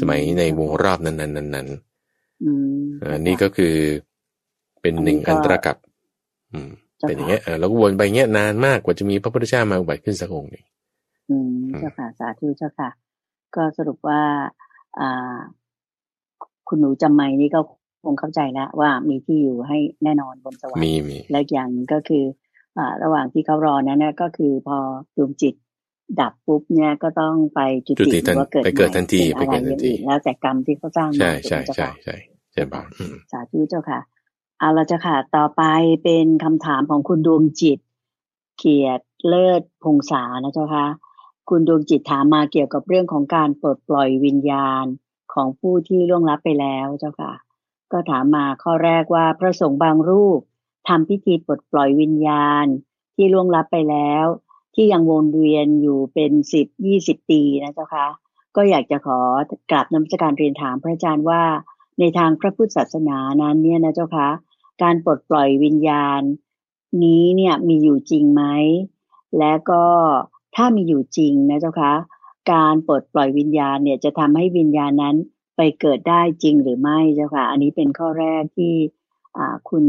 [0.00, 3.74] สมัยในวงรอบนั้นๆนั้นๆอันนี้ก็คือ
[4.80, 5.76] เป็นหนึ่งอันตรกับ
[6.52, 6.70] อืม
[7.08, 10.64] เป็นอย่างเงี้ยเราก็วนไปเงี้ยนานมากกว่าจะมีพระพุทธเจ้ามาอุบัติขึ้นสักองค์หนึ่ง
[11.30, 12.90] อืมเจ้าค่ะสาธุเจ้าค่ะ
[13.56, 14.20] ก็สรุปว่า
[15.00, 15.38] อ่า
[16.68, 17.60] คุณหนูจำไม่นี่ก็
[18.04, 22.43] คงเข้าใจแล้วว่ามีที่อยู่ให้แน่นอนบนสวรรค์มีมีและอย่างก็คืออ่า
[23.02, 24.78] ระหว่างที่เขารอนั้นนะก็คือพอ
[25.16, 25.54] ดวงจิต
[26.20, 32.14] ดับปุ๊บเนี่ยก็ต้องไปจุติหรือว่าเกิดไปเกิดทันทีไปเกิดทันทีแล้วแต่กรรมที่เขาสร้างมาใช่ใช่ใช่ใช่
[32.52, 32.82] ใช่ป่ะ
[33.32, 34.00] สาธุเจ้าค่ะ
[34.58, 35.62] เอาละจ้ะค่ะ ต่อไป
[36.04, 37.78] เป็นคำถามของคุณดวงจิต
[38.58, 40.86] เกียรติเลิศพงษานะเจ้าค่ะ
[41.48, 44.84] คุณดวงจิตถามมาเกี่ยวกับเรื่องของการปลดปล่อยวิญญาณ
[45.34, 47.32] ของผู้ที่ล่วงลับไปแล้วเจ้าค่ะ
[47.92, 50.40] ก็ถามมาข้อแรกว่าพระสงฆ์บางรูป
[50.88, 52.66] ทำพิธีปลดปล่อยวิญญาณ
[53.16, 54.26] ที่ล่วงลับไปแล้ว
[54.74, 58.06] ที่ยังวนเวียนอยู่เป็นสิบยี่สิบปีนะเจ้าค่ะ
[58.56, 59.20] ก็อยากจะขอ
[59.70, 61.42] กราบนมัสการเรียนถามพระอาจารย์ว่า
[62.00, 64.28] ในทางพระพุทธศาสนานั้นเนี่ยนะเจ้าคะ
[64.82, 66.20] การปลดปล่อยวิญญาณ
[67.04, 68.42] นี้เนี่ยมีอยู่จริงไหม
[69.38, 69.84] และก็
[70.56, 71.92] ถ้ามีอยู่จริงนะเจ้าคะ
[72.52, 75.16] การปลดปล่อยวิญญาณเนี่ยจะทำให้วิญญาณนั้น
[75.56, 78.74] ไปเกิดได้จริงหรือไม่เจ้าค่ะ อันนี้เป็นข้อแรกที่
[79.70, 79.84] คุณ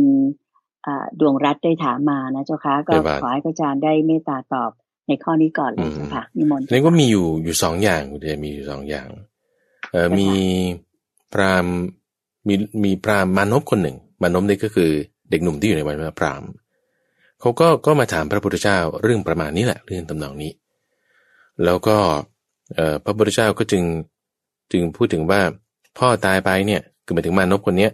[1.20, 4.72] ดวงรัฐได้ถามมานะเจ้าคะก็ขอให้พระอาจารย์ได้เมตตาตอบ
[5.08, 9.08] ในข้อนี้ก่อนเลยเจ้าค่ะนิมนต์นี่ก็มีอยู่อยู่สองอย่างเดียมีอยู่สองอย่าง
[9.92, 10.30] เออมี
[11.34, 11.76] พราหมณ์
[12.48, 14.92] มีมีพราหมณ์มานพคนหนึ่ง มานพนี่ก็คือ
[15.30, 16.50] เด็กหนุ่มที่อยู่ในวันพราหมณ์
[17.40, 20.52] เขาก็ก็มาถามพระพุทธเจ้าเรื่องประมาณนี้แหละเรื่องตำนองนี้
[21.66, 21.98] แล้วก็
[23.04, 23.84] พระพุทธเจ้าก็จึง
[24.72, 25.42] จึงพูดถึงว่า
[25.98, 27.92] พ่อตายไปเนี่ยคือหมายถึงมานพคนเนี้ย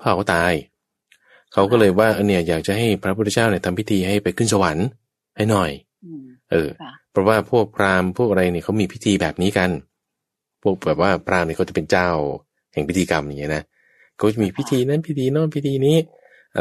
[0.00, 0.52] พ่อเขาตาย
[1.54, 4.86] เขาก็เลยว่าเนี่ยอยากจะให้พระพุทธเจ้าเนี่ยทำพิธีให้ไปขึ้นสวรรค์
[5.36, 5.70] ให้หน่อย
[6.50, 6.68] เออ
[7.10, 9.70] เพราะว่าพวกพราหมณ์พวกอะไรเนี่ยเขามีพิธีแบบนี้กัน
[10.62, 12.08] พวกแบบว่าพราหมณ์เนี่ยเขาจะเป็นเจ้า
[12.72, 13.62] แห่งพิธีกรรมอย่างเงี้ยนะ
[14.20, 15.96] ก็จะมีพิธีนั้นพิธีโน้นพิธีนี้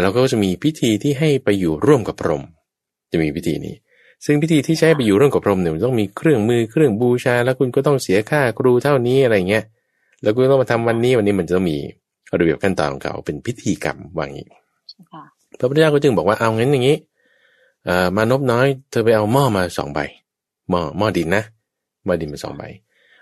[0.02, 2.44] แล้วก็จะมีพิธีที่ให้ไปอยู่ร่วมกับพรหม
[3.12, 3.76] จะมีพิธีนี้
[4.26, 9.64] ซึ่งพิธีที่ใช้ไปอยู่ร่วมกับพรหมเนี่ยต้องมีเครื่องมือเครื่องบูชา แล้วคุณก็ต้องเสียค่าครูเท่านี้อะไรเงี้ย
[10.22, 11.78] แล้วคุณต้องมาทำวันนี้วันนี้มันจะมี
[12.40, 14.48] ระเบียบขั้นตอนของเขาเป็นพิธีกรรมว่างี้
[15.60, 16.98] พระพุทธเจ้าก็จึงบอกว่าเอางั้นอย่างนี้
[18.16, 20.00] มานพน้อย เธอไปเอาหม้อมาสองใบ
[20.70, 21.44] หม้อหม้อดินนะ
[22.06, 22.64] หม้อดินมาสองใบ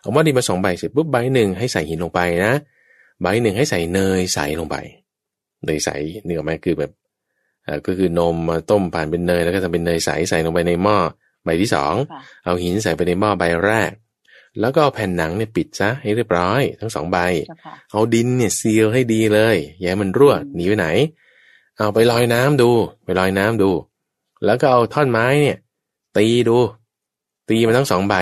[0.02, 2.54] เอาหม้อดินมาสองใบเสร็จปุ๊บใบหนึ่งให้ใส่หินลงไปนะ
[3.22, 4.76] ใบหนึ่งให้ใส่เนยใสลงไป
[5.66, 5.90] เนยใส
[6.26, 6.92] นี่ก็หมคือแบบ
[7.86, 10.98] ก็คือนมมาต้มผ่านเป็นเนยแล้วก็ทำเป็นเนยใสใส่ลงไปในหม้อ
[11.46, 11.94] ใบที่สอง
[12.46, 13.92] เอาหินใส่ไปในหม้อใบแรก
[14.60, 17.18] แล้วก็เอาแผ่นหนังเนี่ยปิดซะให้เรียบร้อย ทั้งสองใบ
[17.92, 20.88] เอาดินเนี่ยซีลให้ดีเลยอย่ามันรั่วหนีไปไหน
[21.82, 22.70] เอาไปลอยน้ำดู
[23.04, 23.70] ไปลอยน้ำดู
[24.46, 25.58] แล้วก็เอาท่อนไม้เนี่ย
[26.18, 26.58] ตีดู
[27.50, 28.16] ตีมันทั้งสองใบ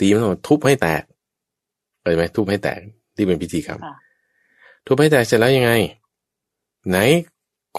[0.00, 1.02] ตีมันทุบให้แตก
[2.00, 2.80] เห็นไหมทุบให้แตก
[3.16, 3.80] ที่เป็นพิธีกรรม
[4.86, 5.72] ทุบให้แตกเสร็จแล้วยังไง
[6.88, 6.98] ไหน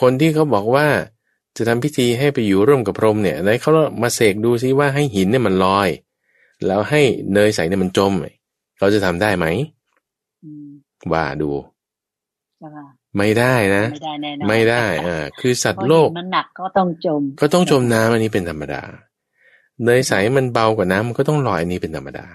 [0.01, 0.88] คนที่เขาบอกว่า
[1.57, 3.71] จะทำพิธีให้ไปอยู่ร่วมกับพรหมเนี่ยไหนเขา
[4.01, 5.89] มาเสกดูซิว่าให้หินเนี่ยมันลอย
[6.65, 7.01] แล้วให้
[7.34, 8.13] เนยใสเนี่ยมันจม
[8.77, 9.45] เขาจะทำได้ไหม
[11.13, 11.49] ว่าดู
[13.18, 18.82] ไม่ได้นะไม่ได้แน่นอนไม่ได้อ่าคือสัตว์โลกมันหนักก็ต้องจม ก็ต้องจมน้ำอันนี้เป็นธรรมดา
[19.84, 22.26] เนยใสมันเบากว่าน้ำมันก็ต้องลอยอันนี้เป็นธรรมดา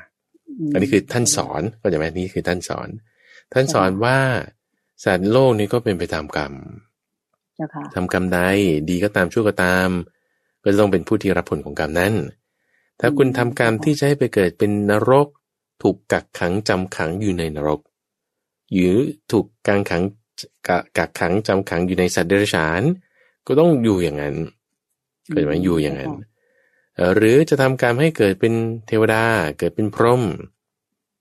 [0.72, 2.89] อันนี้คือท่านสอนก็จะแม่นี้คือท่านสอน
[3.53, 4.18] ท่านสอนว่า
[5.05, 6.53] สัตว์โลกนี้ก็เป็นไปตามกรรม
[7.95, 8.41] ทำกรรมใด
[8.91, 9.89] ดีก็ตามชั่วก็ตาม
[10.62, 12.12] ก็จะต้องเป็นผู้ที่รับผลของกรรมนั้น
[13.01, 15.29] ถ้าคุณทำกรรมที่จะให้ไปเกิดเป็นนรก
[15.83, 17.81] ถูกกักขังจำขังอยู่ในนรก
[18.72, 18.97] หรือ
[19.31, 20.03] ถูกกังขัง
[20.99, 22.82] กักขังจำขังอยู่ในสัตว์เดรัจฉาน
[23.47, 24.37] ก็ต้องอยู่อย่างนั้น
[25.30, 26.12] เกิดมาอยู่อย่างนั้น
[27.16, 28.55] หรือจะทำการให้เกิดเป็น
[28.87, 29.22] เทวดา
[29.59, 30.22] เกิดเป็นพรหม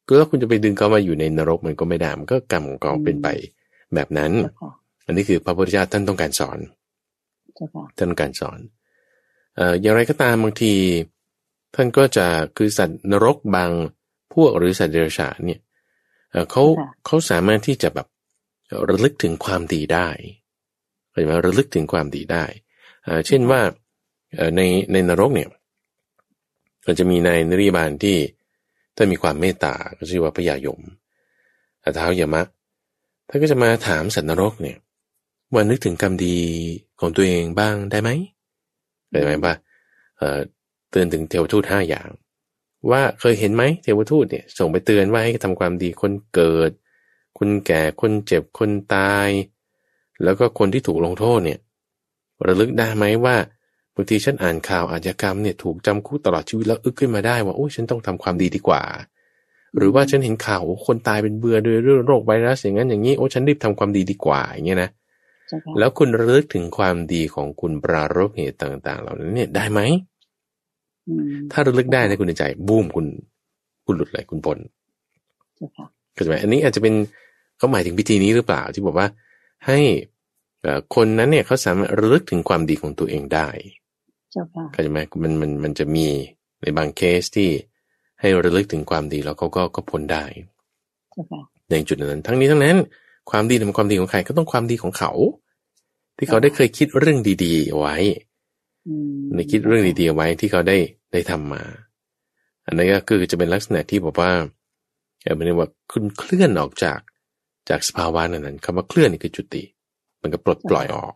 [0.08, 3.28] ก็ถ้าคุณจะไปดึงเขามาอยู่ในนรกมันก็ไม่ได้มันก็กรรมของเขาเป็นไป
[3.96, 4.32] แบบนั้น
[5.06, 6.60] อันนี้คือพระพุทธเจ้าท่านต้องการสอน
[7.98, 8.60] ท่านต้องการสอน
[9.56, 10.74] เอ่ออย่างไรก็ตามบางที
[11.76, 13.72] ท่านก็จะคือสัตว์นรกบาง
[14.34, 15.60] พวกหรือสัตว์เดรัจฉานเนี่ย
[16.52, 16.64] เขา
[17.06, 18.08] เขาสามารถที่จะแบบ
[18.90, 20.10] ระลึกถึงความดีได้
[21.10, 22.46] เข้าใจไหมระลึกถึงความดีได้
[23.28, 23.62] เช่นว่า
[24.56, 24.62] ใน
[24.92, 25.50] ในนรกเนี่ย
[26.86, 28.18] ก็จะมีนายนริบาลที่
[28.96, 30.80] ถ้ามีความเมตตาก็ชื่อว่าพญายม
[31.84, 32.44] อาท้าวยมะ
[33.30, 34.78] ท่านก็จะมาถามสัตว์นรกเนี่ย
[35.54, 36.38] ว่านึกถึงกรรมดี
[37.00, 38.10] ของตัวเองบ้างได้ไหม
[39.10, 39.54] เข้าใจไหมว่า
[40.18, 40.40] เอ่อ
[40.92, 42.10] เตือนถึงเทวทูตห้าอย่าง
[42.92, 46.72] ว่าเคยเห็นไหมเทวทูตเนี่ยส่งไปเตือนว่าให้ทำความดีคนเกิด
[47.38, 49.30] คนแก่คนเจ็บคนตาย
[50.24, 51.60] แล้วก็คนที่ถูกลงโทษเนี่ย
[52.46, 53.36] ระลึกได้ไหมว่า
[53.96, 58.84] บางทีฉันอ่านข่าวอาชญากรรมเนี่ยถูกจำคุกตลอดชีวิตแล้วอึกขึ้นมาได้ว่าโอ้ฉันต้องทำความดีดีกว่า
[59.78, 64.90] หรือว่าฉันเห็นข่าวคนตายเป็นเบื่อด้วยเรื่องโรคไวรัสอย่างนั้นอย่างนี้โอ้ฉันรีบทำความดีดีกว่าอย่างเงี้ยนะ
[65.80, 69.80] แล้วคุณระลึกถึงความดีของคุณปรารบเหตุต่าง ๆ เหล่านั้นเนี่ยได้ไหม
[71.52, 73.06] ถ้าระลึกได้ในคุณใจบูมคุณ
[73.86, 74.58] คุณหลุดเลยคุณพ้น
[76.14, 76.94] เข้าใจไหมอันนี้อาจจะเป็น
[77.64, 79.08] เขาหมายถึงพิธีนี้หรือเปล่าที่บอกว่า
[79.68, 79.80] ให้
[80.96, 83.50] คนนั้นเนี่ยเขาสามารถระลึกถึงความดีของตัวเองได้
[84.72, 86.08] เข้าใจไหมมันมันมันจะมี
[86.62, 87.50] ในบางเคสที่
[88.20, 90.24] ให้ระลึกถึงความดีแล้วเขาก็ก็พ้นได้
[91.70, 92.78] ในจุดนั้น ทั้งนี้ทั้งนั้น
[93.32, 95.12] ความดีเป็นความดีของใครก็ต้องความดีของเขา
[96.18, 97.96] ที่เขาได้เคยคิดเรื่องดีๆไว้
[99.34, 100.78] ในคิดเรื่องดีๆไว้ที่เขาได้
[101.12, 101.64] ได้ทำมา
[102.66, 104.32] อันนี้ก็คือจะเป็นลักษณะที่บอกว่า
[105.22, 107.00] เหมือนว่าคุณเคลื่อนออกจาก
[107.70, 109.64] จากสภาวะนั้นคำว่าเคลื่อนนี่คือจุติ
[110.22, 111.14] มันก็ปลดปล่อยออก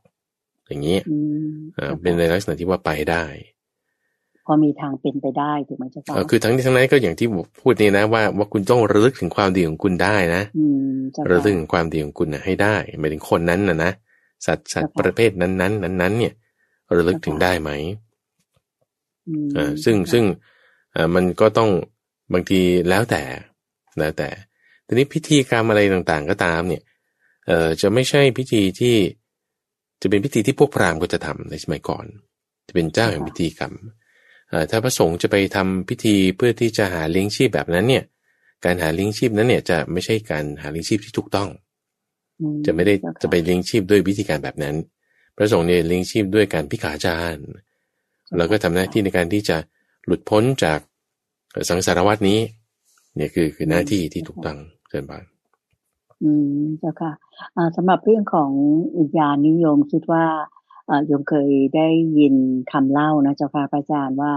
[0.68, 0.98] อย่างนี้
[1.78, 3.26] อ่าเป็นในลักษณะที่ว่าไปได้
[4.46, 7.28] พอมีทางเป็นไปได้ถูกไหมเจ้าค่ะคือทั้งนี้ทั้งนั้นก็อย่างที่
[7.60, 10.44] พูดนี่นะว่าว่าคุณต้องระลึกถึงความดีของคุณได้นะ
[11.30, 13.92] ระลึกถึงความดีของคุณนะให้ได้หมายถึงคนนั้นนะนะ
[14.46, 16.34] สัตว์สัตว์ประเภทนั้นนั้นนั้นนั้นเนี่ย
[16.96, 17.72] ระลึกถึงได้ไหม
[19.58, 20.24] อ่าซึ่งซึ่ง
[20.96, 21.70] อ่ามันก็ต้อง
[22.34, 23.22] บางทีแล้วแต่
[24.00, 24.30] แล้วแต่
[24.88, 26.82] ทีนี้พิธีกรรมอะไรต่างๆก็ตามเนี่ย
[27.48, 28.96] เอ่อจะไม่ใช่พิธีที่
[30.02, 32.06] จะเป็นพิธีที่พวกพราหมณ์ก็จะทำในสมัยก่อน
[32.68, 33.74] จะเป็นเจ้าแห่งพิธีกรรม
[34.72, 38.04] ถ้าพระสงฆ์จะไปทำพิธีเพื่อที่จะหาเลี้ยงชีพแบบนั้นเนี่ย
[38.66, 41.50] การหาเลี้ยงชีพนั้นเนี่ยจะไม่ใช่การหาเลี้ยงชีพที่ถูกต้อง
[42.66, 44.76] จะไม่ได้จะไปเลี้ยงชีพด้วยวิธีการแบบนั้น
[45.36, 47.38] พระสงฆ์เนี่ยเลี้ยงชีพด้วยการพิขาจาร
[48.38, 49.58] แล้วก็ทำหน้าที่ในการที่จะ
[50.06, 50.80] หลุดพ้นจาก
[51.70, 52.40] สังสารวัตนี้
[53.16, 54.58] เนี่ยคือคือหน้าที่ที่ถูกต้อง
[54.90, 55.24] เชิญบาน
[56.24, 57.12] อืมเจ้าค่ะ
[57.76, 58.52] สำหรับเรื่องของ
[58.98, 60.26] วิญญาณนิยมคิดว่า
[61.06, 62.36] โยมเคยได้ยิน
[62.72, 64.32] คำเล่านะเจ้าค่ะพระอาจารย์ว่า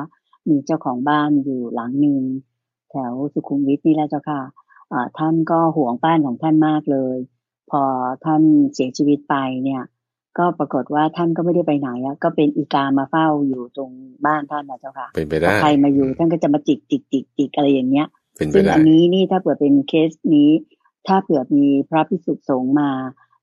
[0.48, 2.22] มีเจ้าของบ้านอยู่หลังหนึ่ง
[2.90, 4.40] แถวสุขุมวิทนี่แหละเจ้าค่ะ
[5.18, 7.16] ท่านก็ห่วงบ้านของท่านมากเลย
[7.70, 7.82] พอ
[8.24, 8.42] ท่าน
[8.74, 9.34] เสียชีวิตไป
[9.64, 9.82] เนี่ย
[10.38, 13.90] ก็ปรากฏว่าท่านก็ไม่ได้ไปไหนอะก็เป็นอีกามาเฝ้าอยู่ตรง
[14.26, 18.06] บ้านท่านนะเจ้าค่ะเป็นไปได้ใครมาอยู่ท่านก็จะมาจิกจิกจิกจิกอะไรอย่างเงี้ย
[18.54, 20.50] ซึ่งอันนี้นี่ถ้าเปิดเป็นเคสนี้
[21.06, 22.90] ถ้าเผื่อมีพระพิสุสงฆ์มา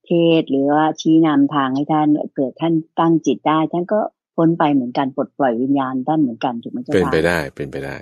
[0.06, 4.00] เทศหรือว่าชี้นำทางให้ท่านเกิดท่านตั้งจิตได้ ท่านก็
[4.36, 7.98] พ้นไปเหมือนกันปลดปล่อยวิญญาณท่านเหมือนกันถูกไหมเจ้าค่ะเป็นไปได้เป็นไปได้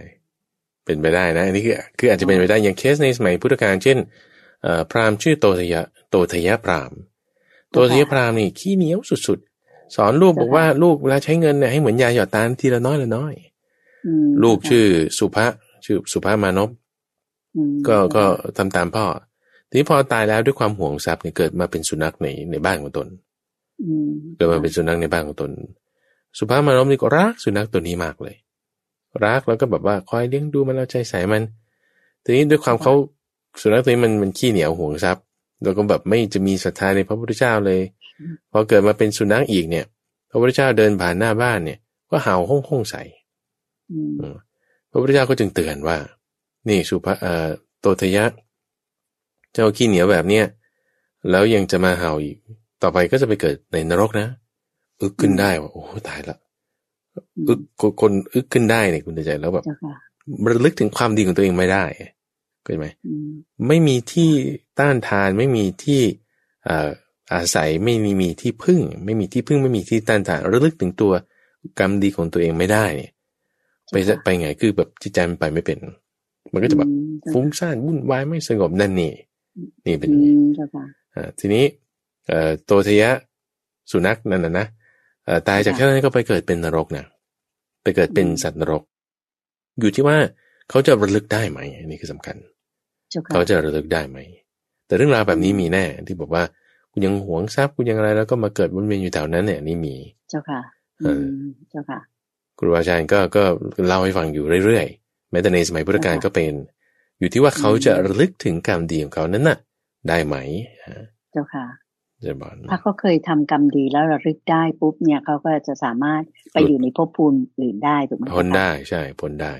[0.86, 3.98] เป็นไปได้นะ อันนี้คือคืออาจจะเป็นไปได้อย่างเคสในสมัยพุทธกาลเช่น
[4.92, 6.98] พราหมณ์ชื่อโตทยะโตทยะพราหมณ์
[7.72, 13.34] โตทยะพราหมณ์นี่ขี้เหนียวสุดๆ สอนลูกบอกว่าลูกเวลาใช้เงินเนี่ยให้เหมือนยาหยอดตาทีละน้อยละน้อย
[14.44, 14.86] ลูกชื่อ
[15.18, 15.46] สุภะ
[15.86, 16.70] ชื่อสุภามานพ
[17.88, 18.24] ก็ก็
[18.58, 19.06] ทำตามพ่อ
[19.68, 23.08] ทีนี้พอตายแล้วด้วยความห่วงทรัพย์เนี่ยเกิดมาเป็นสุนัขในในบ้านของตน
[24.36, 25.52] เกิดมาเป็นสุนัขในบ้านของตน
[26.38, 28.36] สุภาพมานพนี่ก็รักสุนัขตัวนี้มากเลย
[29.26, 31.44] รักแล้วก็แบบว่าคอยเลี้ยงดูมันเอาใจใส่มัน
[32.24, 32.94] ทีนี้ด้วยความเขา
[33.62, 35.24] สุนัขตัวนี้มันมันขี้เหนียวห่วงทรัพย์
[35.64, 37.82] แล้วก็แบบไม่จะมีศรัทธาในพระพุทธเจ้าเลย
[38.52, 39.86] พอเกิดมาเป็นสุนัขอีกเนี่ย
[40.30, 41.80] พระพุทธเจ้าเดินผ่านหน้าบ้านเนี่ย
[42.10, 43.04] ก็เห่าห้องห้องใส่
[44.90, 45.98] พระพุทธเจ้าก็จึงเตือนว่า
[46.70, 47.50] นี่สุภาเอ่อ
[47.80, 48.26] โตทยะ
[49.54, 50.46] เจ้าขี้เหนียวแบบเนี้ย
[51.30, 52.38] แล้วยังจะมาเห่าอีก
[52.82, 54.28] ต่อไปก็จะไปเกิดในนรกนะ
[55.02, 56.38] อึกขึ้นได้ว่าโอ้ตายละ
[57.48, 57.60] อึก
[58.02, 59.66] คนอึกขึ้นได้เนี่ยคุณใจแล้วแบบ
[60.52, 61.86] ระลึกถึงความดีของตัวเองไม่ได้
[62.64, 62.88] เข้าใจไหม
[63.68, 64.32] ไม่มีที่
[64.80, 66.02] ต้านทานไม่มีที่
[67.34, 71.14] อาศัยไม่มีมีที่พึ่ง ไม่มีที่พึ่งไม่มีที่ต้านทานระลึกถึงตัว
[71.80, 73.12] กรรมดีของตัวเองไม่ได้เนี่ย
[73.92, 75.78] ไปไปไงคือแบบจิตใจมันไปไม่เป็น
[76.54, 76.90] มันก็จะแบบ
[77.32, 79.14] ฟุ้งซ่านวุ่นวายไม่สงบนั่นนี่
[79.86, 80.10] นี่เป็น
[81.16, 81.66] อ่าทีนี้
[82.28, 83.10] เอ่อโตทยะ
[83.92, 84.66] สุนัขนั่นนะนะ
[85.48, 87.06] ตายจากแค่นั้นก็ไปเกิดเป็นนรกนะ
[87.84, 88.84] ไปเกิดเป็นสัตว์นรก
[89.80, 90.18] อยู่ที่ว่า
[90.70, 92.36] เขาจะระลึกได้ไหมนี่คือสำคัญ
[93.32, 94.18] เขาจะระลึกได้ไหม
[94.88, 96.44] แต่เรื่องราวแบบนี้มีแน่ ที่บอกว่า
[96.92, 99.96] คุณยังหวงทรัพย์คุณยังอะไรแล้วก็มาเกิดวนเวียนอยู่แถวนั้นเนี่ยนี่มี
[100.30, 100.60] เจ้าค่ะ
[101.70, 102.00] เจ้าค่ะ
[102.58, 103.44] ครูอาจารย์ก็ก็
[103.88, 106.54] เล่าให้ฟังอยู่เรื่อยๆแม้แต่ในสมัยพุทธกาลก็เป็น
[107.20, 109.58] อยู่ที่ว่าเขาจะระลึกถึงกรรมดีของเขานั้นน่ะ
[110.10, 110.36] ได้ไหม
[111.32, 111.66] เจ้าค่ะ
[112.70, 116.22] ถ้าเขาเคยทำกรรมดีแล้วระลึกได้ปุ๊บเนี่ยเขาก็จะสามารถ
[116.54, 119.54] ไปอยู่ในภพภูมิอื่นได้ถูกไหมพ้นได้ใช่พ้นได้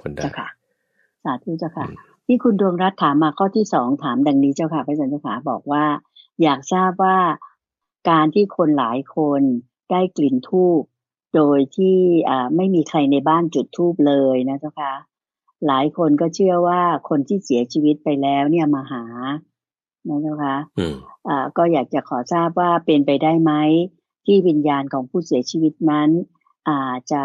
[0.00, 0.48] พ้นได้เจ้าค่ะ
[1.24, 1.86] สาธุเจ้าค่ะ
[2.26, 5.84] ที่คุณดวงรัตถามมาข้อที่สองถามดังนี้เจ้าค่ะพระอาจารย์เจ้าค่ะบอกว่า
[6.42, 7.18] อยากทราบว่า
[8.10, 9.42] การที่คนหลายคน
[9.90, 10.82] ได้กลิ่นทูบ
[11.34, 11.96] โดยที่
[12.28, 14.94] อ่าไม่มีใครในบ้านจุดธูปเลยนะเจ้าค่ะ
[15.66, 19.04] หลายคนก็เชื่อว่าคนที่เสียชีวิตไปแล้วเนี่ยมาหา
[20.08, 20.56] นะเจ้าค่ะ
[21.28, 23.52] อ่าก็อยากจะขอทราบว่าเป็นไปได้ไหม
[24.26, 26.10] ที่วิญญาณของผู้เสียชีวิตนั้น
[26.70, 27.24] อาจจะ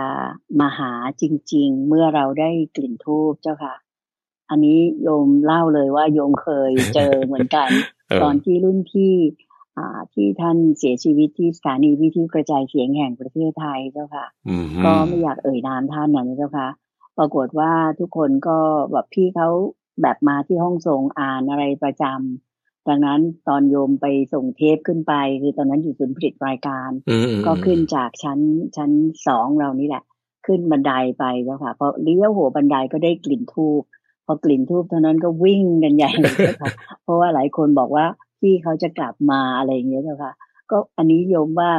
[0.59, 0.91] มาหา
[1.21, 3.75] จริง ๆ เมื่อเราได้กลิ่นทูบเจ้าค่ะ
[4.49, 7.69] อันนี้โยมเล่าเลยว่าโยมเคยเจอเหมือนกัน
[8.23, 9.13] ตอนที่รุ่นพี่
[10.13, 14.25] ที่ท่านเสียชีวิตที่สถานีวิทยุกระจายเสียงแห่งประเทศไทยเจ้าค่ะ
[14.85, 16.67] ก็ไม่อยากเอ่ยนามท่านนะเจ้าค่ะ
[17.17, 18.57] ปรากฏว่าทุกคนก็
[18.91, 19.49] แบบพี่เขา
[20.01, 26.89] แบบมาที่ห้องส่งอ่านอะไรประจำดังนั้นตอนโยมไปส่งเทปขึ้นไป คือตอนนั้นอยู่ศูนย์ผลิตรายการ
[27.45, 28.39] ก็ขึ้นจากชั้น
[28.77, 28.91] ชั้น
[29.27, 30.03] สองเรานี่แหละ
[30.45, 33.81] ขึ้นบันไดไปเจ้าค่ะพอเลี้ยวหัวบันไดก็ได้กลิ่นทูบ
[34.25, 36.71] พอกลิ่นทูบเท่านั้นก็วิ่งกันใหญ่เลยค่ะ
[37.03, 38.05] เพราะว่าหลายคนบอกว่า
[38.45, 40.33] ที่เขาจะกลับมาอะไรอย่างเงี้ยเจ้าค่ะ
[40.71, 41.71] ก็อันนี้โยมว่า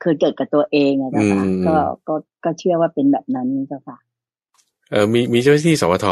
[0.00, 1.76] เคยเกิดกับตัวเองอะเจ้าค่ะก็
[2.08, 2.14] ก็
[2.44, 3.98] ก็เชื่อว่าเป็นแบบนั้นเจ้าค่ะ
[4.90, 6.06] เออมีมีเจ้าหน้าที่สวท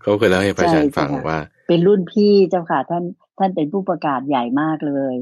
[0.00, 1.38] เขาเคยเล่าให้พระอาจารย์ฟังว่า
[1.68, 3.04] เป็นรุ่นพี่เจ้าค่ะ ท่าน
[3.38, 5.14] ท่านเป็นผู้ประกาศใหญ่มากเลย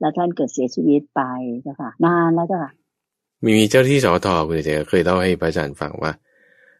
[0.00, 1.22] แล้วท่านเกิดเสียชีวิตไป
[1.62, 2.72] เจ้าค่ะ นานแล้วเจ้าค่ะ
[3.44, 6.12] มีมีเจ้าที่สวทคุณเจเคยเล่าให้พระอาจารย์ฟังว่า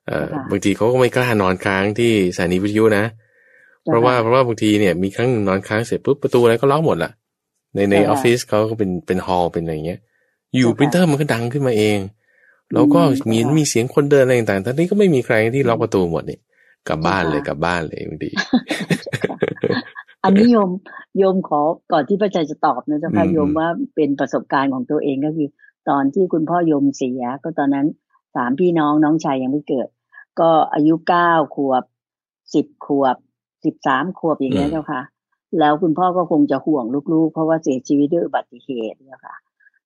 [0.06, 7.10] เออบางทีเขาก็ไม่กล้านอนค้างที่สถานีวิทยุนะเพราะว่าเพราะว่าบางทีเนี่ยมีครั้งนอนค้างเสร็จปุ๊บประตูอะไรก็ล็อกหมดละ
[7.74, 10.00] ในในออฟฟิศเขาก็เป็นเป็น hall เป็นอะไรเงี้ย
[10.56, 11.98] อยู่ปรินเตอร์มันก็ดังขึ้นมาเอง
[12.72, 16.38] แล้วก็มีมีเสียงคนเดินอะไรต่างๆทั้งนี้ก็ไม่มีใครที่ล็อกประตูหมดนี่
[16.88, 18.30] กลับบ้านเลยกลับบ้านเลยบางที
[20.24, 20.70] อันนี้โยม
[21.18, 21.60] โยมขอ
[21.92, 25.48] ก่อนที่พระอาจารย์จะตอบนะเจ้าค่ะโยมว่าเป็นประสบการณ์ของตัวเองก็คือ
[25.88, 27.86] ตอนที่คุณพ่อโยมเสีย ก็ตอนนั้น
[28.34, 29.88] สามพี่น้องน้องชายยังไม่เกิด
[30.40, 31.84] ก็อายุเก้าขวบ
[32.54, 33.16] สิบขวบ
[33.64, 35.02] สิบสามขวบอย่างเงี้ยเจ้าค่ะ
[35.58, 39.36] แล้วคุณพ่อก็คงจะห่วงลูกๆ เพราะว่าเสียชีวิตด้วยอุบัติเหตุเจ้าค่ะ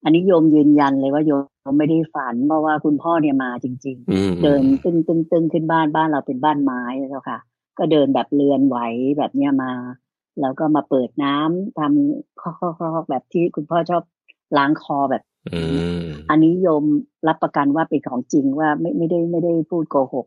[0.05, 1.33] อันนี้โยมยืนยันเลยว่าโย
[1.71, 7.39] มไม่ได้ฝัน เพราะว่าคุณพ่อเนี่ยมาจริง ๆ เดินตึ้งตึ้งตึ้งขึ้นบ้านบ้านเราเป็นบ้านไม้เจ้าค่ะ
[7.79, 8.79] ก็เดินแบบเรือนไหว
[9.19, 9.73] แบบเนี้ยมา
[10.41, 14.03] แล้วก็มาเปิดน้ำทำข้อๆแบบที่คุณพ่อชอบ
[14.57, 15.23] ล้างคอแบบ
[16.31, 16.85] อันนี้โยม
[17.29, 20.27] รับประกันว่าเป็นของจริงว่าไม่ไม่ได้ไม่ได้พูดโกหก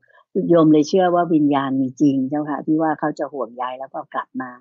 [0.50, 4.52] โยมเลยเชื่อว่าวิญญาณมีจริงเจ้าค่ะ ที่ว่าเขาจะห่วงใยแล้วก็กลับมา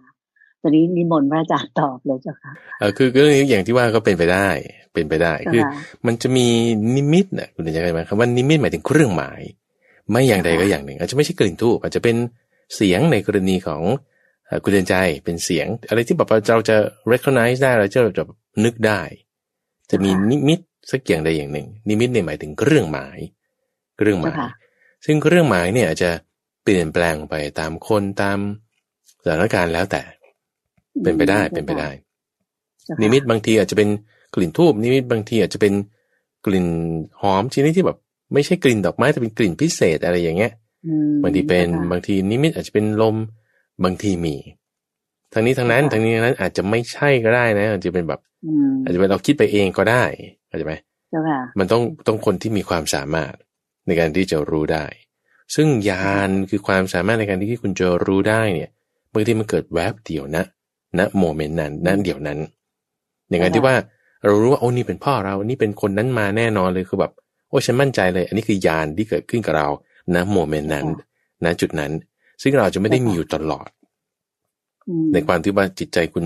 [0.62, 4.48] ตอนนี้นิมนต์พระอาจารย์ตอบเลยเจ้าค่ะเออคือเรื่องนี้อย่างที่ว่าก็เป็นไปได้
[4.94, 5.62] เป็นไปได้ คือ
[6.06, 6.46] มันจะมี
[6.96, 9.40] นิมิตนะคุณจะเข้าใจไหมคำว่านิมิตหมายถึงเครื่องหมาย
[10.10, 12.16] ไม่อย่างใดก็อย่างหนึ่ง อาจจะไม่ใช่กลิ่นทูบอาจจะเป็น
[12.76, 13.82] เสียงในกรณีของ
[14.64, 14.94] คุณเดินใจ
[15.24, 16.76] เป็นเสียง อะไรที่แบบเราจะ
[17.12, 18.24] recognize ได้เราจะจะ
[18.64, 19.00] นึกได้
[19.90, 20.58] จะมีนิมิต
[20.90, 23.18] สักอย่างใดอย่างหนึ่ง นิมิตเนี่ยหมายถึงเครื่องหมาย
[23.98, 24.36] เครื่องหมาย
[25.04, 26.10] ซึ่งเครื่องหมายเนี่ยจะ
[26.62, 28.38] เปลี่ยนแปลงไปตามคนตาม
[29.22, 30.02] สถานการณ์แล้วแต่
[31.02, 31.90] เป็นไปได้เป็นไปได้
[33.00, 33.88] นิมิตบางทีอาจจะเป็น
[34.34, 35.74] กลิ่นทูบนิมิตบางทีอาจจะเป็น
[36.46, 36.66] กลิ่น
[37.22, 37.98] หอมชนิดที่แบบ
[38.32, 40.52] ไม่ใช่กลิ่นดอกไม้แต่เป็นกลิ่นพิเศษอะไรอย่างเงี้ย
[41.22, 43.16] บางทีเป็นบางทีนิมิตอาจจะเป็นลม
[43.84, 44.36] บางทีมี
[45.32, 48.20] ทางนี้ทางนั้นทางนี้ทางนั้นอาจจะไม่ใช่ก็ได้นะอาจจะเป็นแบบ
[48.82, 50.04] อาจจะเป็นเราคิดไปเองก็ได้
[50.48, 50.74] เข้าใจไหม
[51.58, 53.34] มันต้องต้องคนที่มีความสามารถ
[53.86, 54.84] ในการที่จะรู้ได้
[55.54, 58.70] ซึ่งญาณคือความสามารถในการที่คุณจะรู้ได้เนี่ย
[59.12, 60.44] บางทีมันเกิดแวบเดียวนะ
[60.98, 62.38] ณโมเมนต์นั้นนั่นเดียวนั้น
[63.28, 63.74] อย่างนั้นที่ว่า
[64.24, 67.12] เรารู้ว่าโอ้นี่เป็นพ่อเรานี่เป็นคนนั้นมาแน่นอนเลยคือแบบ
[67.48, 69.68] โอ้ฉันมั่นใจเลย อันนี้คือญาณที่เกิดขึ้นกับเรา
[70.14, 70.86] ณโมเมนต์นั้น
[71.44, 71.92] ณจุดนั้น
[72.42, 73.68] ซึ่งเราจะไม่ได้มีอยู่ตลอด
[75.12, 76.24] ในความที่ว่าจิตใจคุณ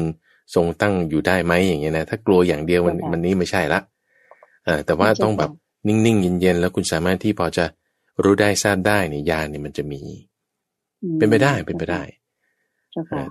[0.55, 3.81] ทรงตั้งอยู่ได้ไหมอย่างเงี้ยนะถ้ากลัวอย่างเดียวมันมันนี้ไม่ใช่ละ
[4.67, 5.51] อ่าแต่ว่าต้องแบบ
[5.87, 7.65] นิ่งๆเย็นๆแล้วคุณสามารถที่พอจะ
[8.23, 10.01] รู้ได้ทราบได้เนี่ยญาณเนี่ยมันจะมี
[11.19, 12.03] เป็นไปได้เป็นไปได้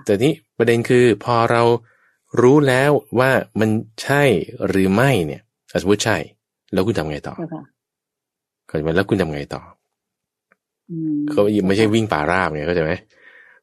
[0.04, 1.62] แต่นี้ประเด็นคือพอเรา
[2.42, 3.30] รู้แล้วว่า
[3.60, 3.70] มัน
[4.02, 4.22] ใช่
[4.68, 5.42] หรือไม่เนี่ย
[5.80, 6.16] สมมติใช่
[6.72, 7.34] แล้วคุณทำไงต่อ
[8.66, 9.62] เข้าใจไหมแล้วคุณทำไงต่อ
[11.30, 12.92] เขาไม่ใช่วิ่งป่าราบไงเข้าใจไหม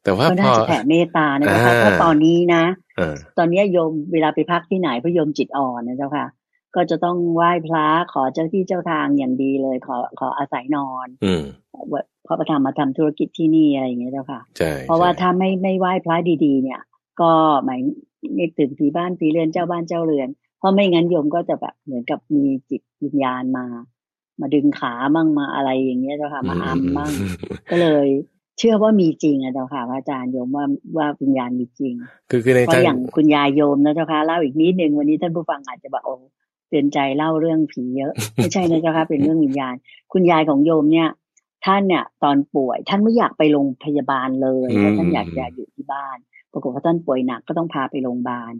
[0.02, 2.62] แต่ว่าพอแผ่เมตตานะคะเพราะตอนนี้นะ
[3.38, 6.26] ตอนนี้โยมเวลาไปพักที่ไหนพระโยมจิตอ่อนนะเจ้าค่ะ
[6.76, 11.32] ก็จะต้องไหว้พระขอเจ้าที่เจ้าทางอย่างดีเลย ขอขออาศัยนอน อื
[12.26, 16.80] พระประธรรมมาทำธุรกิจที่นี่อะไรอย่างเงี้ยเจ้าค่ะใช่เพราะว่าถ้าไม่ไม่ไหว้พระดีๆ เนี่ย
[17.20, 17.30] ก็
[17.64, 17.80] หมาย
[18.38, 23.64] นึกถึงผีบ้านผีเรือนเจ้าบ้านเจ้าเรือน เพราะไม่งั้นโยมก็จะแบบเหมือนกับมีจิตวิญญาณมา
[24.40, 27.12] มาดึงขามั่งมาอะไรอย่างเงี้ยเจ้าค่ะ มาอัมมั่ง
[27.70, 28.06] ก็เลย
[28.58, 30.64] เชื่อว่ามีจริงอะเจ้าค่ะพระอาจารย์โยมว่า
[30.96, 31.94] ว่าวิญญาณมีจริง
[32.30, 36.16] คือคือในเพราะอย่างคุณยายโยมนะเจ้าค่ะเล่าอีกนิดหนึ่งวันนี้ท่านผู้ฟังอาจจะบอกโอ้
[36.68, 39.74] เตือนใจเล่าเรื่องผีเยอะ ไม่ใช่นะเจ้าค่ะเป็นเรื่องวิญญาณ
[40.12, 41.08] คุณยายของโยมเนี่ย
[41.64, 46.16] ท่านเนี่ย ตอนป่วย ท่านไม่อยากไปโรงพยาบาลเลยท่านอยากจะอยู่ที่บ้าน
[46.52, 48.52] ปรากฏว่าท่านป่วยหนักก็ต้องพาไปโรงพยาบาล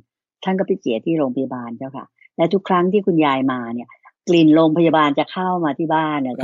[0.45, 3.89] ท่านก็ไปเสียที่โรงพยาบาลเจ้าค่ะ และทุกครั้งที่คุณยายมาเนี่ย
[4.29, 6.37] กลิ่นโรงพยาบาลจะเข้ามาที่บ้านนะ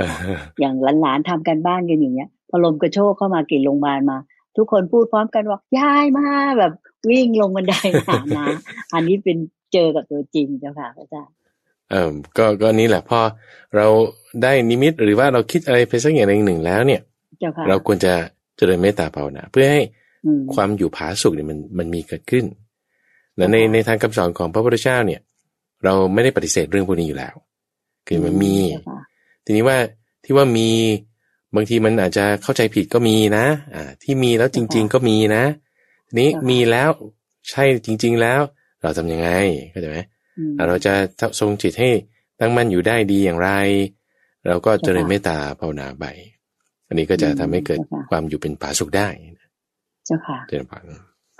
[0.61, 4.19] อย่างหลานๆทำกันบ้านกันอย่างเงี้ย พอลมกระโชกเข้ามากลิ่นโรงพยาบาลมา
[4.57, 6.73] ทุกคนพูดพร้อมกันว่ายายมาแบบ
[7.11, 7.75] วิ่งลงบันได
[8.09, 8.47] หานะ
[8.95, 9.39] อันนี้เป็น
[9.73, 11.35] เจอกับตัวจริงเจ้าค่ะพระอาจารย์
[11.93, 13.21] เออก็ก็นี้แหละพอ
[13.77, 13.87] เรา
[14.43, 17.01] ได้นิมิตหรือว่าเราคิดอะไรไปสักอย่างหนึ่งแล้วเนี่ย
[17.69, 18.15] เราควรจะ
[18.57, 19.83] เจริญเมตตาภาวนาเพื่อให้
[20.55, 22.45] ความอยู่ผาสุกเนี่ยมันมันมีเกิดขึ้น
[23.37, 25.21] และในในทางคำสอนของพระพุทธเจ้าเนี่ย
[25.85, 27.35] เราไม่ได้ปฏิเสธเรื่องพวกนี้อยู่แล้ว
[28.07, 28.57] คือมันมี
[29.45, 29.79] ทีนี้ว่า
[30.25, 30.69] ที่ว่ามี
[31.55, 35.45] บางทีมันอาจจะเข้าใจผิดก็มีนะ อ่า ที่มีแล้วจริง ๆ ก็มีนะ
[36.07, 36.91] ทีนี้มีแล้ว
[37.51, 38.41] ใช่จริง ๆ แล้ว
[38.83, 39.29] เราทํำยังไง
[39.71, 39.99] เข้าใจไหม
[40.69, 40.93] เราจะ
[41.41, 41.91] ทรงจิตให้
[42.41, 43.51] ตั้งมั่นอยู่ได้ดีอย่างไร
[44.47, 46.05] เราก็เจริญเมตตาภาวนาไป
[46.89, 47.81] อันนี้ก็จะทำให้เกิด
[48.11, 49.09] ความอยู่เป็นผาสุขได้
[50.07, 50.85] เจ้าค่ะเจริญพร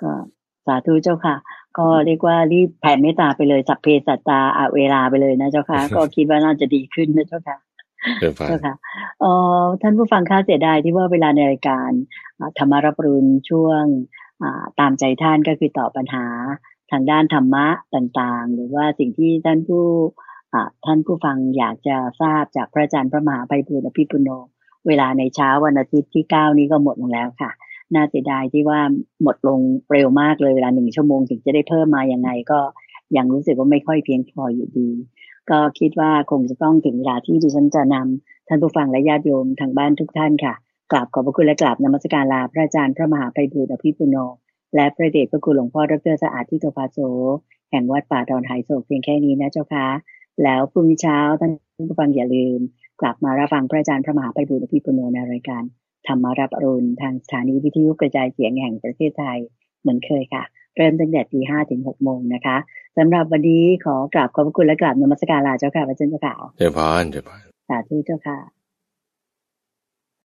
[0.03, 0.13] ก็
[0.67, 1.37] สาธุเจ้าค่ะ
[1.79, 7.57] ก็เรียกว่ารีบแผ่เมตตาไปเลยสัพเพสัตตาอาเวลาไปเลยนะเจ้าค่ะ ก็คิดว่าน่าจะดีขึ้นนะเจ้าค่ะ
[8.21, 8.33] เจ้า
[8.67, 8.75] ค่ะ
[9.21, 9.31] เอ่
[9.61, 11.91] อท่านผู้ฟังค่าเสียดายที่ว่าเวลาในรายการ
[12.59, 13.83] ธรรมารับรุนช่วง
[14.81, 16.27] ตามใจท่านก็คือตอบปัญหา
[16.93, 19.85] ทางด้านธรรมะต่างๆ หรือว่าสิ่งที่ท่านผู้
[20.85, 24.29] ท่านผู้ฟังอยากจะทราบจากพระอาจารย์พระมหาภัยบุญอภิปุโน
[24.87, 27.51] เวลาในเช้าวันอาทิตย์ที่เก้านี้ก็หมดลงแล้วค่ะ
[27.95, 28.81] น่าเสียดายที่ว่า
[29.23, 29.59] หมดลง
[29.93, 32.61] เร็วมากเลยเวลาหนึ่งชั่วโมงถึงจะได้เพิ่มมาอย่างไงก็
[33.17, 34.89] ยังรู้สึกว่าไม่ค่อยเพียงพออยู่ดี
[35.51, 40.55] ก็คิดว่าคงจะต้องถึงเวลาที่ดิฉันจะนำท่านผู้ฟังและญาติโยมทางบ้านทุกท่านค่ะ
[40.93, 44.17] กราบขอบพระคุณและกราบนมัสการลาพระอาจารย์พระมหาไพบูลอภิปุโน
[44.75, 46.99] และพระเดชพระคุณหลวงพ่อดรสะอาดทิโตภาโซ
[47.71, 49.87] แห่งวัดป่าดอนหายโศกเพียงแค่นี้นะเจ้าค่ะ
[50.43, 51.53] แล้วพรุ่งนี้เช้าท่าน
[51.89, 52.59] ผู้ฟังอย่าลืม
[53.01, 55.63] กลับมารับฟังพระอาจารย์พระมหาไพบูลอภิปุโนในรายการ
[56.07, 59.39] ธรรมารับอรุณทางสถานีวิทยุกระจายเสียงแห่งประเทศไทย
[59.81, 60.43] เหมือนเคยค่ะ
[60.77, 62.57] เริ่มตั้งแต่ตีห้าถึงหกโมงนะคะ
[62.99, 68.39] สำหรับวันนี้ขอกราบขอบพระคุณและกราบนมัสการลาเจ้าค่ะพระเจ้าค่ะเจ้าพานเจ้าพานสาธุเจ้าค่ะ